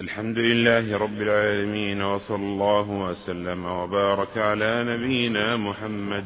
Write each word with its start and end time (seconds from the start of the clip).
الحمد 0.00 0.38
لله 0.38 0.98
رب 0.98 1.22
العالمين 1.22 2.02
وصلى 2.02 2.36
الله 2.36 2.90
وسلم 2.90 3.64
وبارك 3.64 4.38
على 4.38 4.84
نبينا 4.84 5.56
محمد 5.56 6.24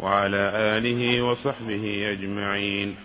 وعلى 0.00 0.52
آله 0.76 1.22
وصحبه 1.22 2.12
أجمعين. 2.12 2.96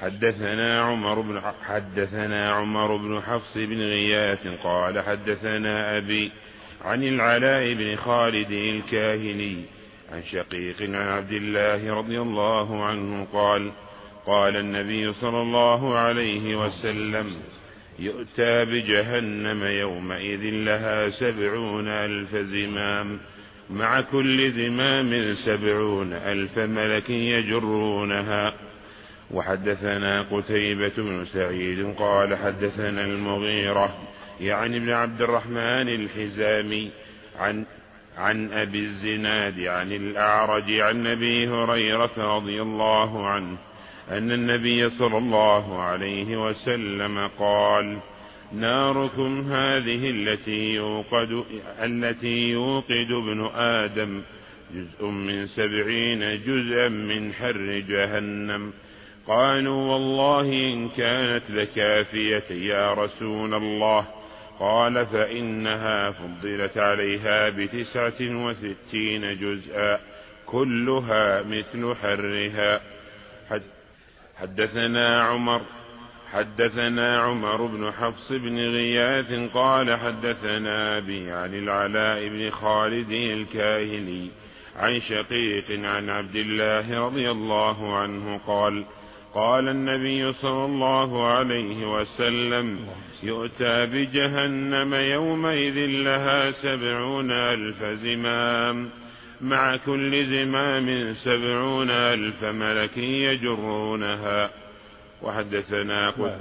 حدثنا 0.00 0.82
عمر 0.82 1.20
بن 1.20 1.42
حدثنا 1.62 2.52
عمر 2.52 2.96
بن 2.96 3.20
حفص 3.20 3.56
بن 3.56 3.80
غياث 3.80 4.46
قال 4.62 5.00
حدثنا 5.00 5.98
أبي 5.98 6.32
عن 6.84 7.02
العلاء 7.02 7.74
بن 7.74 7.96
خالد 7.96 8.50
الكاهني 8.50 9.64
عن 10.12 10.22
شقيق 10.22 10.82
عن 10.82 10.94
عبد 10.94 11.32
الله 11.32 11.94
رضي 11.94 12.20
الله 12.20 12.84
عنه 12.84 13.26
قال 13.32 13.72
قال 14.26 14.56
النبي 14.56 15.12
صلى 15.12 15.42
الله 15.42 15.98
عليه 15.98 16.56
وسلم 16.56 17.36
يؤتى 17.98 18.64
بجهنم 18.64 19.64
يومئذ 19.64 20.40
لها 20.42 21.08
سبعون 21.08 21.88
ألف 21.88 22.36
زمام. 22.36 23.18
مع 23.70 24.00
كل 24.00 24.50
زمام 24.50 25.34
سبعون 25.46 26.12
ألف 26.12 26.58
ملك 26.58 27.10
يجرونها. 27.10 28.54
وحدثنا 29.30 30.22
قتيبة 30.22 30.92
بن 30.96 31.24
سعيد 31.24 31.94
قال 31.98 32.36
حدثنا 32.36 33.04
المغيرة 33.04 33.94
يعني 34.40 34.76
ابن 34.76 34.90
عبد 34.92 35.22
الرحمن 35.22 35.88
الحزامي 35.88 36.90
عن 37.38 37.64
عن 38.18 38.52
أبي 38.52 38.78
الزناد 38.78 39.60
عن 39.60 39.92
الأعرج 39.92 40.80
عن 40.80 41.06
أبي 41.06 41.48
هريرة 41.48 42.36
رضي 42.36 42.62
الله 42.62 43.26
عنه 43.26 43.56
أن 44.10 44.32
النبي 44.32 44.90
صلى 44.90 45.18
الله 45.18 45.82
عليه 45.82 46.48
وسلم 46.48 47.28
قال 47.38 47.98
ناركم 48.52 49.52
هذه 49.52 50.10
التي 50.10 50.74
يوقد 50.74 51.44
التي 51.82 52.50
يوقد 52.50 53.10
ابن 53.10 53.50
آدم 53.54 54.22
جزء 54.74 55.06
من 55.06 55.46
سبعين 55.46 56.20
جزءا 56.46 56.88
من 56.88 57.32
حر 57.32 57.84
جهنم. 57.88 58.72
قالوا 59.26 59.92
والله 59.92 60.72
إن 60.72 60.88
كانت 60.88 61.50
لكافية 61.50 62.50
يا 62.50 62.92
رسول 62.92 63.54
الله. 63.54 64.06
قال 64.60 65.06
فإنها 65.06 66.10
فضلت 66.10 66.78
عليها 66.78 67.50
بتسعة 67.50 68.20
وستين 68.20 69.38
جزءا 69.38 70.00
كلها 70.46 71.42
مثل 71.42 71.94
حرها. 71.94 72.80
حدثنا 74.40 75.22
عمر 75.22 75.62
حدثنا 76.32 77.20
عمر 77.20 77.66
بن 77.66 77.92
حفص 77.92 78.32
بن 78.32 78.58
غياث 78.58 79.32
قال 79.54 79.98
حدثنا 79.98 80.98
أبي 80.98 81.30
عن 81.30 81.54
العلاء 81.54 82.28
بن 82.28 82.50
خالد 82.50 83.10
الكاهلي 83.10 84.30
عن 84.76 85.00
شقيق 85.00 85.84
عن 85.86 86.10
عبد 86.10 86.36
الله 86.36 87.06
رضي 87.06 87.30
الله 87.30 87.96
عنه 87.96 88.38
قال 88.46 88.84
قال 89.34 89.68
النبي 89.68 90.32
صلى 90.32 90.64
الله 90.64 91.26
عليه 91.26 91.86
وسلم 91.94 92.78
يؤتى 93.22 93.86
بجهنم 93.86 94.94
يومئذ 94.94 95.74
لها 95.86 96.50
سبعون 96.50 97.30
ألف 97.32 97.84
زمام. 97.84 98.90
مع 99.40 99.76
كل 99.76 100.26
زمام 100.26 101.14
سبعون 101.14 101.90
ألف 101.90 102.44
ملك 102.44 102.98
يجرونها. 102.98 104.50
وحدثنا 105.22 106.10
قل 106.10 106.36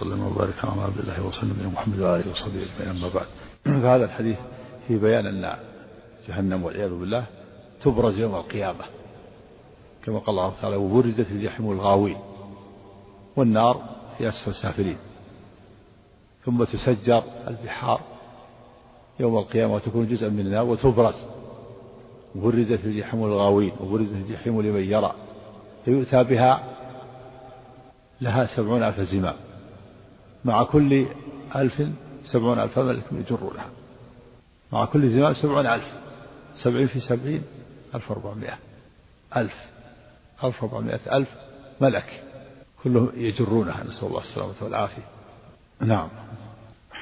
صلى 0.00 0.14
الله 0.14 0.26
وبارك 0.26 0.64
على 0.64 0.82
عبد 0.82 0.98
الله 0.98 1.26
وسلم 1.26 1.72
محمد 1.74 2.00
وآله 2.00 2.30
وصحبه 2.30 2.62
أجمعين 2.62 2.96
أما 2.96 3.08
بعد. 3.14 3.26
فهذا 3.82 4.04
الحديث 4.04 4.38
في 4.88 4.98
بيان 4.98 5.26
أن 5.26 5.56
جهنم 6.28 6.64
والعياذ 6.64 6.90
بالله 6.90 7.24
تبرز 7.84 8.18
يوم 8.18 8.34
القيامة. 8.34 8.84
كما 10.04 10.18
قال 10.18 10.28
الله 10.28 10.52
تعالى 10.62 10.76
وبرزت 10.76 11.30
الجحيم 11.30 11.70
الغاوين 11.72 12.16
والنار 13.36 13.84
في 14.18 14.28
أسفل 14.28 14.50
السافلين. 14.50 14.98
ثم 16.44 16.64
تسجر 16.64 17.22
البحار 17.48 18.00
يوم 19.20 19.38
القيامة 19.38 19.74
وتكون 19.74 20.06
جزءا 20.06 20.28
من 20.28 20.40
النار 20.40 20.64
وتبرز. 20.64 21.24
وبرزت 22.36 22.84
الجحيم 22.84 23.24
الغاوين 23.24 23.72
وبرزت 23.80 24.12
الجحيم 24.12 24.62
لمن 24.62 24.82
يرى 24.82 25.14
فيؤتى 25.84 26.24
بها 26.24 26.62
لها 28.20 28.56
سبعون 28.56 28.82
ألف 28.82 29.00
زمام 29.00 29.34
مع 30.44 30.62
كل 30.62 31.06
ألف 31.56 31.88
سبعون 32.24 32.58
ألف 32.58 32.78
ملك 32.78 33.04
يجرونها 33.12 33.66
مع 34.72 34.84
كل 34.84 35.10
زمام 35.10 35.34
سبعون 35.34 35.66
ألف 35.66 35.84
سبعين 36.56 36.86
في 36.86 37.00
سبعين 37.00 37.42
ألف 37.94 38.10
وأربعمائة 38.10 38.58
ألف 39.36 39.54
ألف 40.44 40.62
وأربعمائة 40.62 41.16
ألف 41.16 41.28
ملك 41.80 42.22
كلهم 42.84 43.08
يجرونها 43.16 43.84
نسأل 43.84 44.08
الله 44.08 44.20
السلامة 44.20 44.54
والعافية 44.62 45.02
نعم 45.80 46.08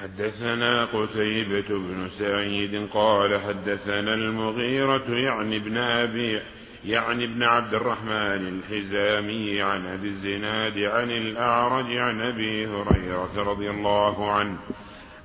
حدثنا 0.02 0.84
قتيبة 0.84 1.68
بن 1.68 2.08
سعيد 2.18 2.88
قال 2.92 3.40
حدثنا 3.40 4.14
المغيرة 4.14 5.08
يعني 5.08 5.56
ابن 5.56 5.76
أبي 5.76 6.40
يعني 6.84 7.24
ابن 7.24 7.42
عبد 7.42 7.74
الرحمن 7.74 8.48
الحزامي 8.48 9.62
عن 9.62 9.86
أبي 9.86 10.08
الزناد 10.08 10.78
عن 10.78 11.10
الأعرج 11.10 11.96
عن 11.96 12.20
أبي 12.20 12.66
هريرة 12.66 13.50
رضي 13.50 13.70
الله 13.70 14.32
عنه 14.32 14.58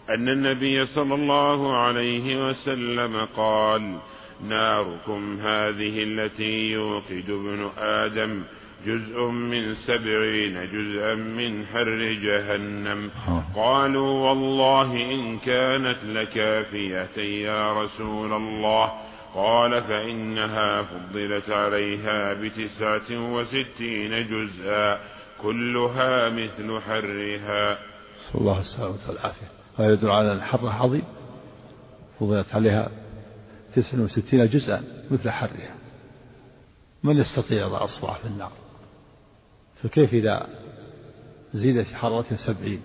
أن 0.09 0.29
النبي 0.29 0.85
صلى 0.85 1.15
الله 1.15 1.77
عليه 1.77 2.47
وسلم 2.47 3.25
قال 3.25 3.99
ناركم 4.43 5.37
هذه 5.39 6.03
التي 6.03 6.71
يوقد 6.71 7.29
ابن 7.29 7.69
آدم 7.77 8.43
جزء 8.85 9.25
من 9.25 9.73
سبعين 9.75 10.53
جزءا 10.65 11.15
من 11.15 11.65
حر 11.65 12.13
جهنم. 12.23 13.11
قالوا 13.55 14.29
والله 14.29 14.91
إن 14.91 15.37
كانت 15.37 16.03
لكافية 16.03 17.21
يا 17.21 17.73
رسول 17.83 18.33
الله. 18.33 18.91
قال 19.35 19.81
فإنها 19.81 20.81
فضلت 20.81 21.49
عليها 21.49 22.33
بتسعة 22.33 23.33
وستين 23.33 24.27
جزءا 24.27 24.99
كلها 25.41 26.29
مثل 26.29 26.81
حرها. 26.81 27.77
نسأل 28.29 28.41
الله 28.41 28.59
السلامة 28.59 28.97
والعافية. 29.07 29.47
هذا 29.77 29.93
يدل 29.93 30.09
على 30.09 30.31
أن 30.31 30.37
الحر 30.37 30.67
عظيم. 30.67 31.03
فضلت 32.19 32.55
عليها 32.55 32.89
تسعة 33.75 34.01
وستين 34.01 34.49
جزءا 34.49 34.83
مثل 35.11 35.29
حرها. 35.29 35.75
من 37.03 37.17
يستطيع 37.17 37.65
يضع 37.65 37.83
أصبعه 37.83 38.13
في 38.13 38.25
النار؟ 38.25 38.51
فكيف 39.83 40.13
إذا 40.13 40.47
زيدت 41.53 41.87
حرارتها 41.87 42.37
سبعين؟ 42.37 42.81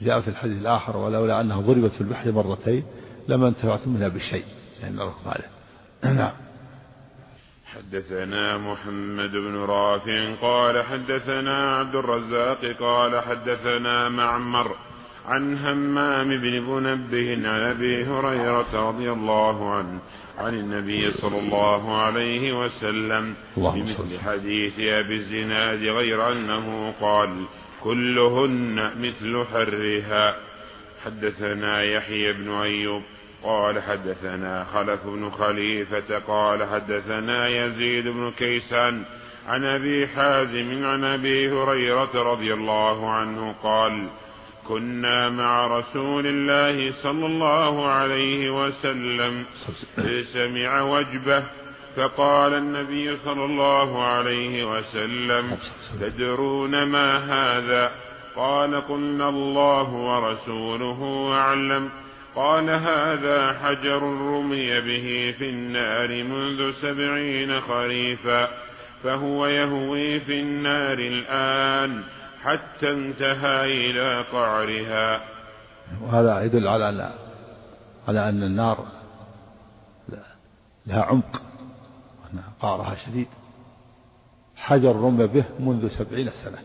جاء 0.00 0.20
في 0.20 0.28
الحديث 0.28 0.60
الآخر 0.60 0.96
ولولا 0.96 1.40
أنها 1.40 1.60
ضربت 1.60 1.92
في 1.92 2.00
البحر 2.00 2.32
مرتين 2.32 2.84
لما 3.28 3.48
انتفعتم 3.48 3.90
منها 3.90 4.08
بشيء. 4.08 4.44
يعني 4.82 5.00
عليه. 5.26 5.50
نعم. 6.04 6.32
حدثنا 7.64 8.58
محمد 8.58 9.30
بن 9.30 9.56
رافع 9.56 10.34
قال 10.34 10.84
حدثنا 10.84 11.76
عبد 11.76 11.94
الرزاق 11.94 12.64
قال 12.80 13.22
حدثنا 13.22 14.08
معمر 14.08 14.76
عن 15.26 15.58
همام 15.58 16.28
بن 16.28 16.60
منبه 16.60 17.48
عن 17.48 17.60
أبي 17.60 18.04
هريرة 18.04 18.88
رضي 18.88 19.12
الله 19.12 19.74
عنه 19.74 20.00
عن 20.38 20.54
النبي 20.54 21.10
صلى 21.10 21.38
الله 21.38 21.96
عليه 21.96 22.52
وسلم 22.52 23.34
بمثل 23.56 24.20
حديث 24.20 24.80
أبي 24.80 25.14
الزناد 25.14 25.78
غير 25.78 26.32
أنه 26.32 26.94
قال 27.00 27.44
كلهن 27.82 28.90
مثل 28.98 29.44
حرها 29.52 30.36
حدثنا 31.04 31.82
يحيى 31.82 32.32
بن 32.32 32.50
أيوب 32.50 33.02
قال 33.42 33.82
حدثنا 33.82 34.64
خلف 34.64 35.06
بن 35.06 35.30
خليفة 35.30 36.18
قال 36.18 36.64
حدثنا 36.64 37.48
يزيد 37.48 38.04
بن 38.04 38.30
كيسان 38.30 39.02
عن 39.46 39.64
أبي 39.64 40.08
حازم 40.08 40.84
عن 40.84 41.04
أبي 41.04 41.52
هريرة 41.52 42.32
رضي 42.32 42.54
الله 42.54 43.10
عنه 43.10 43.52
قال 43.52 44.08
كنا 44.68 45.30
مع 45.30 45.78
رسول 45.78 46.26
الله 46.26 46.92
صلى 47.02 47.26
الله 47.26 47.88
عليه 47.88 48.64
وسلم. 48.64 49.44
سمع 50.32 50.82
وجبه 50.82 51.42
فقال 51.96 52.54
النبي 52.54 53.16
صلى 53.16 53.44
الله 53.44 54.04
عليه 54.04 54.64
وسلم 54.64 55.56
تدرون 56.00 56.84
ما 56.84 57.18
هذا؟ 57.18 57.90
قال 58.36 58.80
قلنا 58.88 59.28
الله 59.28 59.92
ورسوله 59.92 61.30
أعلم. 61.34 61.90
قال 62.36 62.70
هذا 62.70 63.52
حجر 63.52 64.02
رمي 64.02 64.80
به 64.80 65.34
في 65.38 65.48
النار 65.50 66.22
منذ 66.22 66.72
سبعين 66.72 67.60
خريفا 67.60 68.48
فهو 69.04 69.46
يهوي 69.46 70.20
في 70.20 70.40
النار 70.40 70.98
الآن. 70.98 72.02
حتى 72.46 72.90
انتهى 72.90 73.64
إلى 73.64 74.24
قعرها. 74.32 75.20
وهذا 76.02 76.42
يدل 76.44 76.68
على 76.68 76.88
أن 76.88 77.10
على 78.08 78.28
أن 78.28 78.42
النار 78.42 78.86
لها 80.86 81.02
عمق 81.02 81.42
وأن 82.22 82.42
قارها 82.60 82.94
شديد. 82.94 83.28
حجر 84.56 84.96
رمي 84.96 85.26
به 85.26 85.44
منذ 85.60 85.88
سبعين 85.98 86.30
سنة 86.30 86.58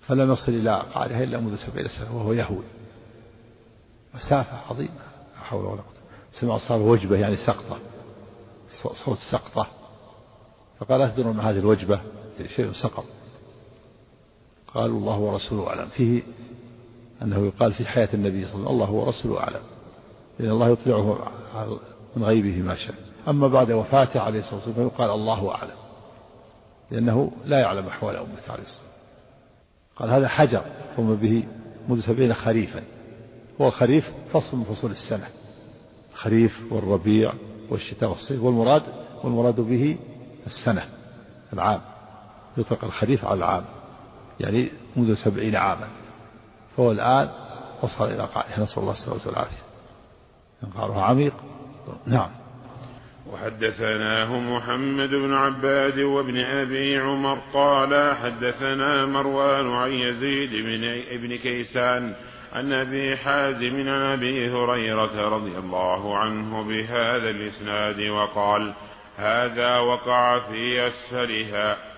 فلم 0.00 0.32
يصل 0.32 0.52
إلى 0.52 0.70
قعرها 0.94 1.22
إلا 1.22 1.40
منذ 1.40 1.56
سبعين 1.56 1.88
سنة 1.88 2.16
وهو 2.16 2.32
يهوي. 2.32 2.64
مسافة 4.14 4.56
عظيمة 4.70 5.04
لا 5.34 5.44
حول 5.44 5.64
ولا 5.64 5.80
قوة. 5.80 6.00
سمع 6.32 6.58
صار 6.68 6.78
وجبة 6.78 7.16
يعني 7.16 7.36
سقطة 7.36 7.78
صوت 9.04 9.18
سقطة. 9.32 9.66
فقال 10.78 11.02
أتدرون 11.02 11.36
من 11.36 11.40
هذه 11.40 11.58
الوجبة 11.58 12.00
شيء 12.56 12.72
سقط. 12.72 13.04
قالوا 14.74 14.98
الله 14.98 15.18
ورسوله 15.18 15.68
أعلم. 15.68 15.88
فيه 15.88 16.22
أنه 17.22 17.46
يقال 17.46 17.72
في 17.72 17.84
حياة 17.84 18.08
النبي 18.14 18.46
صلى 18.46 18.54
الله 18.54 18.66
عليه 18.66 18.72
وسلم 18.72 18.80
الله 18.80 18.90
ورسوله 18.90 19.40
أعلم. 19.40 19.62
لأن 20.38 20.50
الله 20.50 20.68
يطلعه 20.68 21.32
من 22.16 22.24
غيبه 22.24 22.62
ما 22.62 22.74
شاء. 22.74 22.94
أما 23.28 23.48
بعد 23.48 23.72
وفاته 23.72 24.20
عليه 24.20 24.40
الصلاة 24.40 24.54
والسلام 24.54 24.90
فيقال 24.90 25.10
الله 25.10 25.54
أعلم. 25.54 25.76
لأنه 26.90 27.32
لا 27.44 27.60
يعلم 27.60 27.86
أحوال 27.86 28.16
أمته 28.16 28.52
عليه 28.52 28.62
الصلاة 28.62 28.62
والسلام. 28.62 28.90
قال 29.96 30.10
هذا 30.10 30.28
حجر 30.28 30.62
قم 30.96 31.14
به 31.14 31.44
منذ 31.88 32.00
سبعين 32.00 32.34
خريفا. 32.34 32.82
هو 33.60 33.68
الخريف 33.68 34.10
فصل 34.32 34.56
من 34.56 34.64
فصول 34.64 34.90
السنة. 34.90 35.28
الخريف 36.12 36.72
والربيع 36.72 37.32
والشتاء 37.70 38.10
والصيف. 38.10 38.42
والمراد 38.42 38.82
والمراد 39.24 39.60
به 39.60 39.98
السنة 40.46 40.82
العام. 41.52 41.80
يطلق 42.56 42.84
الخريف 42.84 43.24
على 43.24 43.38
العام. 43.38 43.64
يعني 44.40 44.70
منذ 44.96 45.14
سبعين 45.14 45.56
عاما. 45.56 45.88
فهو 46.76 46.92
الآن 46.92 47.28
وصل 47.82 48.04
إلى 48.04 48.28
قاعدة 48.34 48.62
نسأل 48.62 48.78
الله 48.82 48.92
السلامة 48.92 49.26
والعافية. 49.26 49.62
قعرها 50.76 51.04
عميق. 51.04 51.34
نعم. 52.06 52.30
وحدثناه 53.32 54.40
محمد 54.40 55.08
بن 55.08 55.34
عباد 55.34 55.98
وابن 55.98 56.36
أبي 56.36 56.98
عمر 56.98 57.38
قال 57.54 58.16
حدثنا 58.16 59.06
مروان 59.06 59.72
عن 59.72 59.92
يزيد 59.92 60.50
بن 60.50 60.84
ابن 61.10 61.36
كيسان 61.36 62.14
عن 62.52 62.72
أبي 62.72 63.16
حازم 63.16 63.88
عن 63.88 64.12
أبي 64.12 64.50
هريرة 64.50 65.28
رضي 65.28 65.58
الله 65.58 66.18
عنه 66.18 66.62
بهذا 66.68 67.30
الإسناد 67.30 68.00
وقال 68.00 68.74
هذا 69.16 69.78
وقع 69.78 70.40
في 70.40 70.86
أسفلها. 70.86 71.89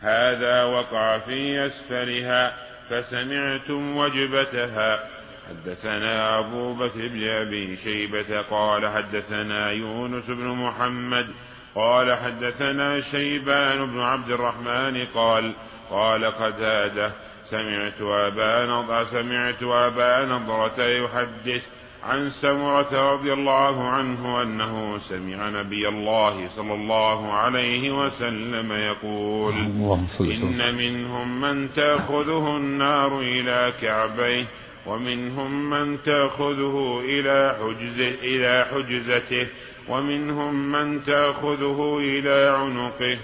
هذا 0.00 0.62
وقع 0.62 1.18
في 1.18 1.66
أسفلها 1.66 2.56
فسمعتم 2.90 3.96
وجبتها. 3.96 5.08
حدثنا 5.48 6.38
أبو 6.38 6.74
بكر 6.74 7.08
بن 7.08 7.28
أبي 7.28 7.76
شيبة 7.76 8.40
قال 8.40 8.88
حدثنا 8.88 9.70
يونس 9.70 10.26
بن 10.30 10.48
محمد 10.48 11.26
قال 11.74 12.16
حدثنا 12.16 13.00
شيبان 13.00 13.86
بن 13.86 14.00
عبد 14.00 14.30
الرحمن 14.30 15.06
قال 15.06 15.54
قال 15.90 16.24
قتادة 16.24 17.12
سمعت 17.50 18.00
أبا 18.00 18.66
نضرة 18.66 19.04
سمعت 19.04 19.62
أبا 19.62 20.24
نضرة 20.24 20.82
يحدث. 20.84 21.68
عن 22.02 22.30
سمرة 22.30 23.12
رضي 23.14 23.32
الله 23.32 23.88
عنه 23.88 24.42
أنه 24.42 24.98
سمع 24.98 25.48
نبي 25.48 25.88
الله 25.88 26.48
صلى 26.56 26.74
الله 26.74 27.32
عليه 27.32 27.90
وسلم 27.90 28.72
يقول 28.72 29.54
إن 30.20 30.74
منهم 30.74 31.40
من 31.40 31.68
تأخذه 31.74 32.56
النار 32.56 33.20
إلى 33.20 33.72
كعبيه 33.80 34.46
ومنهم 34.86 35.70
من 35.70 36.02
تأخذه 36.02 37.00
إلى 37.04 37.56
حجز 37.60 38.00
إلى 38.22 38.66
حجزته 38.72 39.46
ومنهم 39.88 40.72
من 40.72 41.04
تأخذه 41.04 41.98
إلى 41.98 42.48
عنقه. 42.58 43.18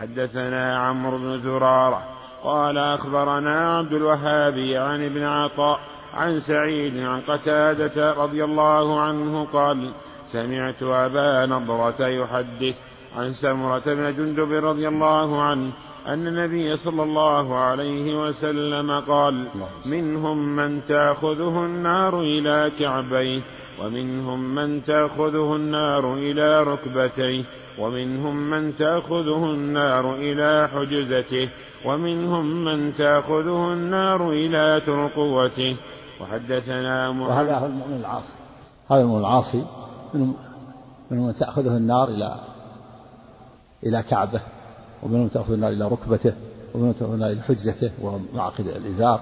حدثنا 0.00 0.78
عمرو 0.78 1.18
بن 1.18 1.38
زرارة 1.38 2.02
قال 2.42 2.78
أخبرنا 2.78 3.78
عبد 3.78 3.92
الوهاب 3.92 4.58
عن 4.58 5.04
ابن 5.04 5.22
عطاء 5.22 5.80
عن 6.14 6.40
سعيد 6.40 6.98
عن 6.98 7.20
قتادة 7.20 8.12
رضي 8.12 8.44
الله 8.44 9.00
عنه 9.00 9.44
قال 9.44 9.92
سمعت 10.32 10.82
أبا 10.82 11.46
نضرة 11.46 12.06
يحدث 12.06 12.76
عن 13.16 13.32
سمرة 13.32 13.82
بن 13.86 14.14
جندب 14.16 14.52
رضي 14.52 14.88
الله 14.88 15.42
عنه 15.42 15.72
أن 16.06 16.26
النبي 16.26 16.76
صلى 16.76 17.02
الله 17.02 17.56
عليه 17.56 18.26
وسلم 18.26 19.00
قال 19.00 19.48
منهم 19.86 20.56
من 20.56 20.84
تأخذه 20.84 21.64
النار 21.64 22.20
إلى 22.20 22.72
كعبيه 22.78 23.40
ومنهم 23.82 24.54
من 24.54 24.84
تأخذه 24.84 25.56
النار 25.56 26.14
إلى 26.14 26.62
ركبتيه 26.62 27.44
ومنهم 27.78 28.50
من 28.50 28.76
تأخذه 28.76 29.44
النار 29.44 30.14
إلى 30.14 30.68
حجزته 30.74 31.48
ومنهم 31.84 32.64
من 32.64 32.94
تأخذه 32.94 33.72
النار 33.72 34.30
إلى 34.30 34.82
ترقوته. 34.86 35.76
وحدثنا 36.20 37.08
وهذا 37.08 37.58
هو 37.58 37.66
المؤمن 37.66 37.96
العاصي. 37.96 38.34
هذا 38.90 39.00
المؤمن 39.00 39.20
العاصي 39.20 39.64
منهم 40.14 40.34
من 41.10 41.34
تأخذه 41.36 41.76
النار 41.76 42.08
إلى 42.08 42.40
إلى 43.86 44.02
كعبة 44.02 44.40
ومنهم 45.02 45.28
تأخذ 45.28 45.52
النار 45.52 45.70
إلى 45.70 45.88
ركبته 45.88 46.32
ومنهم 46.74 46.92
تأخذ 46.92 47.12
النار 47.12 47.30
إلى 47.30 47.42
حجزته 47.42 47.90
وهو 48.00 48.18
معقد 48.34 48.66
الإزار 48.66 49.20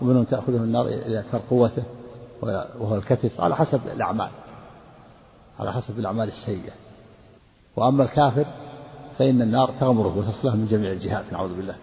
ومنهم 0.00 0.24
تأخذه 0.24 0.56
النار 0.56 0.86
إلى 0.86 1.24
ترقوته 1.32 1.82
وهو 2.42 2.94
الكتف 2.94 3.40
على 3.40 3.56
حسب 3.56 3.80
الأعمال. 3.94 4.30
على 5.60 5.72
حسب 5.72 5.98
الأعمال 5.98 6.28
السيئة. 6.28 6.72
وأما 7.76 8.04
الكافر 8.04 8.46
فإن 9.18 9.42
النار 9.42 9.72
تغمره 9.80 10.18
وتصلح 10.18 10.54
من 10.54 10.66
جميع 10.66 10.92
الجهات 10.92 11.32
نعوذ 11.32 11.56
بالله. 11.56 11.74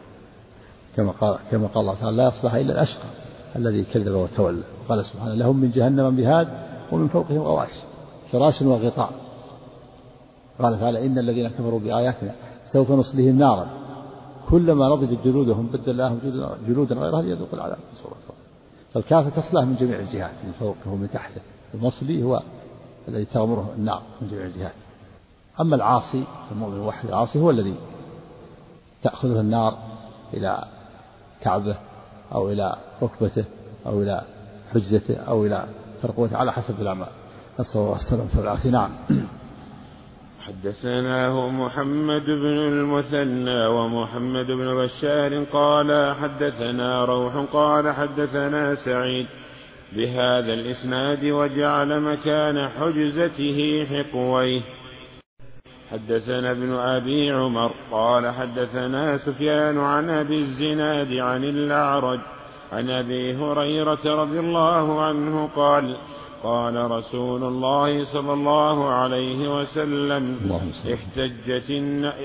كما 0.96 1.12
قال 1.12 1.38
كما 1.52 1.68
قال 1.68 1.82
الله 1.82 2.00
تعالى 2.02 2.18
لا 2.18 2.28
يصلح 2.28 2.54
إلا 2.54 2.74
الأشقى. 2.74 3.08
الذي 3.56 3.84
كذب 3.84 4.16
وتولى. 4.16 4.64
وقال 4.86 5.06
سبحانه 5.06 5.34
لهم 5.34 5.56
من 5.58 5.72
جهنم 5.72 6.16
بهاد 6.16 6.48
ومن 6.92 7.08
فوقهم 7.08 7.42
غواش 7.42 7.70
فراش 8.32 8.62
وغطاء. 8.62 9.12
قال 10.60 10.80
تعالى 10.80 11.06
إن 11.06 11.18
الذين 11.18 11.48
كفروا 11.48 11.80
بآياتنا 11.80 12.32
سوف 12.74 12.92
نصليهم 12.92 13.38
نارا. 13.38 13.68
كلما 14.50 14.90
نضجت 14.90 15.20
جلودهم 15.26 15.68
بدلناهم 15.68 16.20
جلودا 16.68 16.96
غيرها 16.96 17.22
ليذوقوا 17.22 17.54
العذاب. 17.54 17.78
فالكافر 18.94 19.30
تصلح 19.30 19.64
من 19.64 19.76
جميع 19.76 20.00
الجهات 20.00 20.36
من 20.44 20.52
فوقه 20.60 20.92
ومن 20.92 21.10
تحته. 21.14 21.42
المصلي 21.74 22.24
هو 22.24 22.42
الذي 23.08 23.26
تغمره 23.26 23.74
النار 23.78 24.02
من 24.22 24.28
جميع 24.28 24.46
الجهات. 24.46 24.74
أما 25.62 25.76
العاصي 25.76 26.24
المؤمن 26.52 26.76
الوحيد 26.76 27.10
العاصي 27.10 27.40
هو 27.40 27.50
الذي 27.50 27.76
تأخذه 29.04 29.40
النار 29.40 29.78
إلى 30.34 30.66
كعبة 31.42 31.76
أو 32.34 32.52
إلى 32.52 32.76
ركبته 33.04 33.46
أو 33.86 34.02
إلى 34.02 34.22
حجزته 34.74 35.16
أو 35.16 35.46
إلى 35.46 35.66
ترقوته 36.02 36.38
على 36.38 36.54
حسب 36.54 36.82
الأعمال. 36.82 37.08
نسأل 37.60 37.82
الله 37.82 37.96
السلامة 37.96 38.40
والعافية. 38.40 38.70
نعم. 38.70 38.90
حدثناه 40.46 41.50
محمد 41.50 42.26
بن 42.26 42.58
المثنى 42.68 43.68
ومحمد 43.68 44.46
بن 44.46 44.76
بشار 44.76 45.44
قال 45.44 46.16
حدثنا 46.16 47.06
روح 47.06 47.36
قال 47.54 47.94
حدثنا 47.94 48.76
سعيد 48.76 49.28
بهذا 49.96 50.54
الإسناد 50.54 51.26
وجعل 51.26 52.02
مكان 52.02 52.70
حجزته 52.70 53.86
حقويه. 53.86 54.62
حدثنا 55.92 56.52
ابن 56.52 56.74
أبي 56.74 57.32
عمر 57.32 57.72
قال 57.92 58.34
حدثنا 58.34 59.18
سفيان 59.18 59.78
عن 59.80 60.10
أبي 60.10 60.40
الزناد 60.40 61.14
عن 61.14 61.44
الأعرج 61.44 62.20
عن 62.72 62.90
أبي 62.90 63.36
هريرة 63.36 64.24
رضي 64.24 64.40
الله 64.40 65.02
عنه 65.02 65.50
قال 65.56 65.98
قال 66.44 66.92
رسول 66.92 67.44
الله 67.44 68.06
صلى 68.06 68.34
الله 68.34 68.90
عليه 68.90 69.58
وسلم 69.58 70.52
احتجت, 70.94 71.72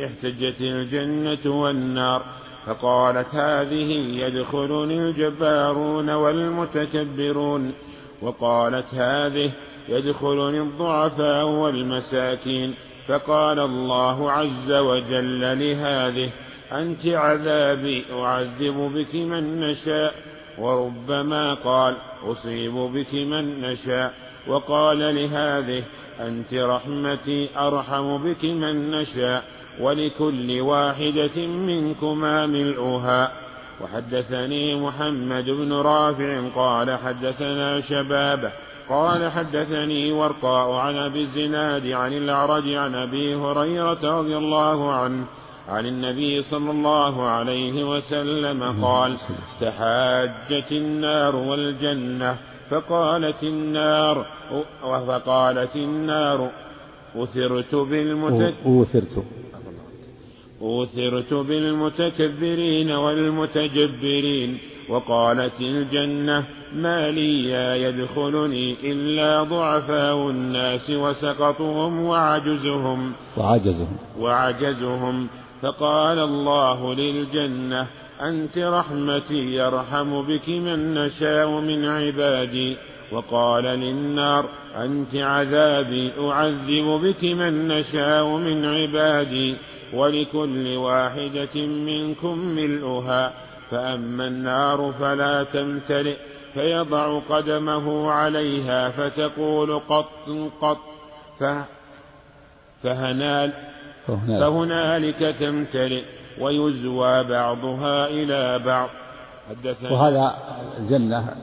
احتجت 0.05 0.61
الجنة 0.61 1.61
والنار 1.61 2.23
فقالت 2.67 3.35
هذه 3.35 3.93
يدخلني 4.25 4.99
الجبارون 4.99 6.11
والمتكبرون 6.11 7.73
وقالت 8.23 8.95
هذه 8.95 9.53
يدخلني 9.89 10.61
الضعفاء 10.61 11.47
والمساكين 11.47 12.75
فقال 13.11 13.59
الله 13.59 14.33
عز 14.33 14.73
وجل 14.73 15.41
لهذه 15.41 16.31
أنت 16.73 17.07
عذابي 17.07 18.05
أعذب 18.13 18.93
بك 18.95 19.15
من 19.15 19.61
نشاء. 19.61 20.15
وربما 20.59 21.55
قال 21.55 21.97
أصيب 22.25 22.73
بك 22.73 23.15
من 23.15 23.61
نشاء. 23.61 24.15
وقال 24.47 24.99
لهذه 24.99 25.83
أنت 26.21 26.55
رحمتي 26.55 27.49
أرحم 27.59 28.17
بك 28.17 28.45
من 28.45 28.91
نشاء. 28.91 29.45
ولكل 29.81 30.61
واحدة 30.61 31.47
منكما 31.47 32.47
ملؤها. 32.47 33.33
وحدثني 33.81 34.75
محمد 34.75 35.45
بن 35.45 35.73
رافع 35.73 36.49
قال 36.55 36.99
حدثنا 36.99 37.81
شبابه 37.81 38.53
قال 38.91 39.31
حدثني 39.31 40.13
ورقاء 40.13 40.73
عن 40.73 40.97
أبي 40.97 41.23
الزناد 41.23 41.87
عن 41.87 42.13
الأعرج 42.13 42.73
عن 42.75 42.95
أبي 42.95 43.35
هريرة 43.35 44.19
رضي 44.19 44.37
الله 44.37 44.93
عنه 44.93 45.25
عن 45.69 45.87
النبي 45.87 46.43
صلى 46.43 46.71
الله 46.71 47.23
عليه 47.23 47.85
وسلم 47.91 48.85
قال 48.85 49.17
تحاجت 49.61 50.73
النار 50.73 51.37
والجنة 51.37 52.37
فقالت 52.71 53.43
النار 53.43 54.27
فقالت 54.83 55.77
النار 55.77 56.51
أثرت 57.17 57.75
بالمتك 57.75 58.55
أوثرت. 58.67 59.25
أوثرت 60.63 61.35
بالمتكبرين 61.35 62.91
والمتجبرين. 62.91 64.59
وقالت 64.91 65.61
الجنة 65.61 66.45
ما 66.75 67.11
لي 67.11 67.51
يدخلني 67.83 68.77
إلا 68.93 69.43
ضعفاء 69.43 70.31
الناس 70.31 70.91
وسقطهم 70.91 72.01
وعجزهم. 72.05 73.13
وعجزهم. 73.37 73.97
وعجزهم. 74.19 75.29
فقال 75.63 76.19
الله 76.19 76.95
للجنة 76.95 77.87
أنت 78.23 78.59
رحمتي 78.59 79.55
يرحم 79.55 80.23
بك 80.23 80.49
من 80.49 80.95
نشاء 80.95 81.51
من 81.51 81.85
عبادي. 81.85 82.77
وقال 83.13 83.65
للنار 83.65 84.45
أنت 84.77 85.15
عذابي 85.15 86.11
أعذب 86.21 87.01
بك 87.05 87.25
من 87.25 87.69
نشاء 87.69 88.37
من 88.37 88.65
عبادي. 88.65 89.57
ولكل 89.95 90.77
واحدة 90.77 91.67
منكم 91.67 92.39
ملؤها. 92.39 93.50
فأما 93.71 94.27
النار 94.27 94.93
فلا 94.93 95.45
تمتلئ 95.45 96.17
فيضع 96.55 97.19
قدمه 97.19 98.11
عليها 98.11 98.89
فتقول 98.89 99.79
قط 99.79 100.29
قط 100.61 100.79
فهنال 102.83 103.53
فهنالك 104.07 105.37
تمتلئ 105.41 106.05
ويزوى 106.41 107.25
بعضها 107.25 108.07
إلى 108.07 108.59
بعض. 108.65 108.89
حدثنا 109.51 109.91
وهذا 109.93 110.35
الجنة 110.79 111.35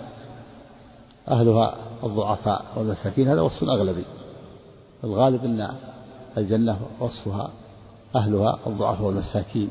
أهلها 1.29 1.75
الضعفاء 2.03 2.65
والمساكين 2.75 3.27
هذا 3.27 3.41
وصف 3.41 3.63
أغلبي. 3.63 4.05
الغالب 5.03 5.46
أن 5.46 5.69
الجنة 6.38 6.79
وصفها 7.00 7.50
أهلها 8.15 8.60
الضعفاء 8.67 9.07
والمساكين 9.07 9.69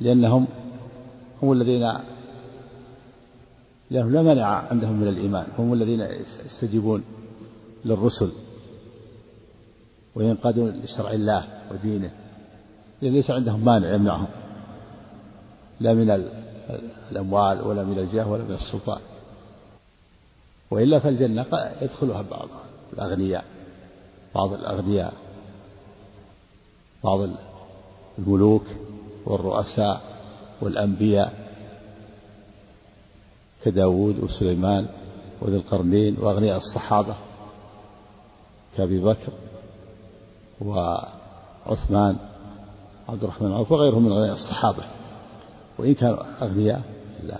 لأنهم 0.00 0.46
هم 1.42 1.52
الذين 1.52 1.92
لأنهم 3.90 4.12
لا 4.12 4.22
مانع 4.22 4.46
عندهم 4.46 5.00
من 5.00 5.08
الإيمان 5.08 5.46
هم 5.58 5.72
الذين 5.72 6.00
يستجيبون 6.44 7.04
للرسل 7.84 8.32
وينقادون 10.14 10.70
لشرع 10.70 11.10
الله 11.10 11.44
ودينه 11.70 12.10
لأن 13.02 13.12
ليس 13.12 13.30
عندهم 13.30 13.64
مانع 13.64 13.94
يمنعهم 13.94 14.28
لا 15.80 15.94
من 15.94 16.28
الأموال 17.10 17.60
ولا 17.60 17.84
من 17.84 17.98
الجاه 17.98 18.30
ولا 18.30 18.44
من 18.44 18.54
السلطان. 18.54 19.00
وإلا 20.70 20.98
فالجنة 20.98 21.46
يدخلها 21.82 22.22
بعض 22.22 22.48
الأغنياء 22.92 23.44
بعض 24.34 24.52
الأغنياء 24.52 25.12
بعض 27.04 27.28
الملوك 28.18 28.64
والرؤساء. 29.26 30.15
والأنبياء 30.60 31.46
كداود 33.64 34.18
وسليمان 34.18 34.88
وذي 35.40 35.56
القرنين 35.56 36.16
وأغنياء 36.20 36.56
الصحابة 36.56 37.16
كأبي 38.76 39.00
بكر 39.00 39.32
وعثمان 40.60 42.16
عبد 43.08 43.22
الرحمن 43.22 43.52
عوف 43.52 43.72
وغيرهم 43.72 44.02
من 44.02 44.12
أغنياء 44.12 44.34
الصحابة. 44.34 44.84
وإن 45.78 45.94
كانوا 45.94 46.22
أغنياء 46.42 46.82
لا. 47.22 47.38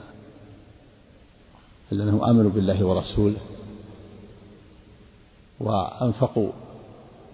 إلا 1.92 2.04
أنهم 2.04 2.24
آمنوا 2.24 2.50
بالله 2.50 2.84
ورسوله 2.84 3.40
وأنفقوا 5.60 6.50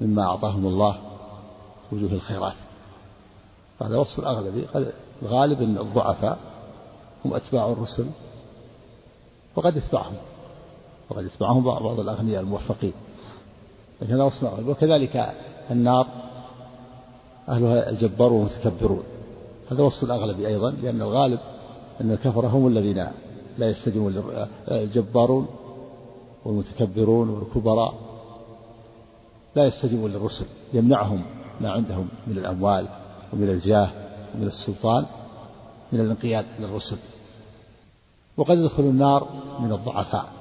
مما 0.00 0.22
أعطاهم 0.22 0.66
الله 0.66 0.98
وجوه 1.92 2.12
الخيرات. 2.12 2.56
هذا 3.82 3.96
وصف 3.96 4.18
الأغلبي 4.18 4.66
الغالب 5.22 5.62
أن 5.62 5.78
الضعفاء 5.78 6.38
هم 7.24 7.34
أتباع 7.34 7.72
الرسل 7.72 8.06
وقد 9.56 9.76
يتبعهم 9.76 10.16
وقد 11.10 11.24
يتبعهم 11.24 11.64
بعض 11.64 12.00
الأغنياء 12.00 12.42
الموفقين. 12.42 12.92
لكن 14.02 14.12
هذا 14.12 14.30
الأغلبي 14.42 14.70
وكذلك 14.70 15.34
النار 15.70 16.06
أهلها 17.48 17.90
الجبارون 17.90 18.40
والمتكبرون. 18.42 19.02
هذا 19.70 19.82
وصف 19.82 20.04
الأغلبي 20.04 20.46
أيضا 20.46 20.70
لأن 20.70 21.02
الغالب 21.02 21.38
أن 22.00 22.10
الكفرة 22.10 22.46
هم 22.46 22.66
الذين 22.66 23.06
لا 23.58 23.68
يستجيبون 23.68 24.36
الجبارون 24.70 25.46
والمتكبرون 26.44 27.28
والكبراء 27.28 27.94
لا 29.56 29.64
يستجيبون 29.64 30.10
للرسل 30.10 30.46
يمنعهم 30.72 31.24
ما 31.60 31.70
عندهم 31.70 32.08
من 32.26 32.38
الأموال 32.38 32.88
ومن 33.32 33.48
الجاه. 33.48 33.90
ومن 34.34 34.46
السلطان 34.46 35.06
من 35.92 36.00
الانقياد 36.00 36.46
للرسل. 36.58 36.96
وقد 38.36 38.58
يدخل 38.58 38.82
النار 38.82 39.28
من 39.60 39.72
الضعفاء 39.72 40.32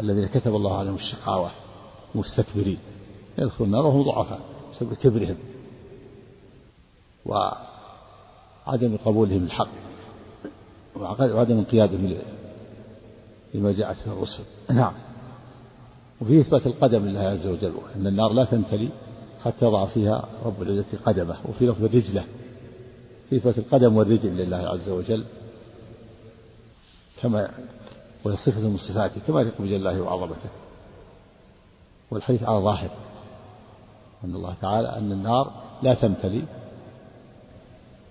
الذين 0.00 0.26
كتب 0.26 0.54
الله 0.54 0.78
عليهم 0.78 0.94
الشقاوة 0.94 1.50
مستكبرين 2.14 2.78
يدخل 3.38 3.64
النار 3.64 3.86
وهم 3.86 4.02
ضعفاء 4.02 4.40
بسبب 4.72 4.94
كبرهم 4.94 5.36
وعدم 7.26 8.96
قبولهم 9.04 9.44
الحق 9.44 9.68
وعدم 10.96 11.58
انقيادهم 11.58 12.18
لما 13.54 13.72
جاءت 13.72 13.96
به 14.06 14.12
الرسل. 14.12 14.44
نعم. 14.70 14.92
وفي 16.20 16.40
إثبات 16.40 16.66
القدم 16.66 17.06
لله 17.06 17.20
عز 17.20 17.46
وجل 17.46 17.72
أن 17.96 18.06
النار 18.06 18.32
لا 18.32 18.44
تنتلي 18.44 18.88
حتى 19.44 19.64
يضع 19.64 19.86
فيها 19.86 20.28
رب 20.44 20.62
العزة 20.62 20.98
قدمه 21.06 21.36
وفي 21.48 21.66
لفظ 21.66 21.84
رجله 21.84 22.24
في 23.30 23.36
إثبات 23.36 23.58
القدم 23.58 23.96
والرجل 23.96 24.28
لله 24.28 24.56
عز 24.56 24.88
وجل 24.88 25.24
كما 27.22 27.50
وهي 28.24 28.36
صفة 28.36 28.60
من 28.60 28.76
صفاته 28.76 29.20
كما 29.26 29.40
يليق 29.40 29.54
بجل 29.60 29.74
الله 29.74 30.00
وعظمته. 30.00 30.50
والحديث 32.10 32.42
على 32.42 32.58
ظاهر 32.58 32.90
أن 34.24 34.34
الله 34.34 34.54
تعالى 34.60 34.88
أن 34.88 35.12
النار 35.12 35.52
لا 35.82 35.94
تمتلي 35.94 36.42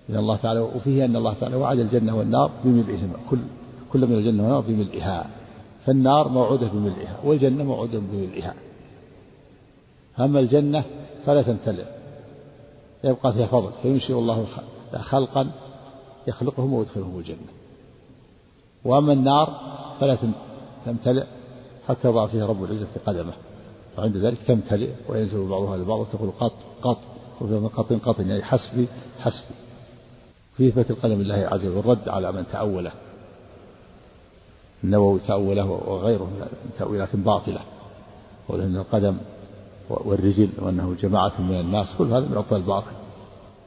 إن 0.10 0.16
الله 0.16 0.38
تعالى 0.38 0.60
وفيه 0.60 1.06
أن 1.06 1.16
الله 1.16 1.34
تعالى 1.34 1.56
وعد 1.56 1.80
الجنة 1.80 2.18
والنار 2.18 2.52
بملئهما 2.64 3.18
كل 3.30 3.40
كل 3.94 4.06
من 4.06 4.14
الجنة 4.18 4.44
والنار 4.44 4.62
بملئها. 4.62 5.30
فالنار 5.86 6.28
موعودة 6.28 6.68
بملئها 6.68 7.20
والجنة 7.24 7.64
موعودة 7.64 8.00
بملئها. 8.00 8.54
أما 10.20 10.40
الجنة 10.40 10.84
فلا 11.26 11.42
تمتلئ 11.42 11.86
يبقى 13.04 13.34
فيها 13.34 13.48
فضل 13.48 13.72
فينشئ 13.82 14.14
الله 14.14 14.46
خلقا 14.96 15.52
يخلقهم 16.28 16.74
ويدخلهم 16.74 17.20
الجنة. 17.20 17.48
وأما 18.86 19.14
النار 19.14 19.60
فلا 20.00 20.18
تمتلئ 20.86 21.26
حتى 21.88 22.08
يضع 22.08 22.28
فيها 22.28 22.46
رب 22.46 22.64
العزة 22.64 22.88
قدمه. 23.06 23.34
فعند 23.98 24.18
ذلك 24.18 24.38
تمتلئ 24.48 24.90
وينزل 25.10 25.48
بعضها 25.48 25.78
لبعض 25.78 26.00
وتقول 26.00 26.32
قط 26.40 26.54
قط 26.82 27.00
وفي 27.42 27.70
قط 27.76 27.94
قط 27.94 28.20
يعني 28.20 28.44
حسبي 28.44 28.88
حسبي. 29.20 29.56
في 30.54 30.68
إثبات 30.68 30.92
القلم 30.92 31.22
لله 31.22 31.36
عز 31.36 31.66
وجل 31.66 31.78
والرد 31.78 32.10
على 32.10 32.32
من 32.32 32.48
تأوله. 32.52 32.92
النووي 34.84 35.20
تأوله 35.20 35.66
وغيره 35.66 36.24
من 36.24 36.48
تأويلات 36.78 37.16
باطلة 37.16 37.60
وأن 38.50 38.78
القدم 38.78 39.18
والرجل 39.90 40.50
وأنه 40.60 40.96
جماعة 41.00 41.42
من 41.42 41.60
الناس 41.60 41.88
كل 41.98 42.06
هذا 42.06 42.20
من 42.20 42.38
أبطال 42.38 42.62
الباطل. 42.62 42.92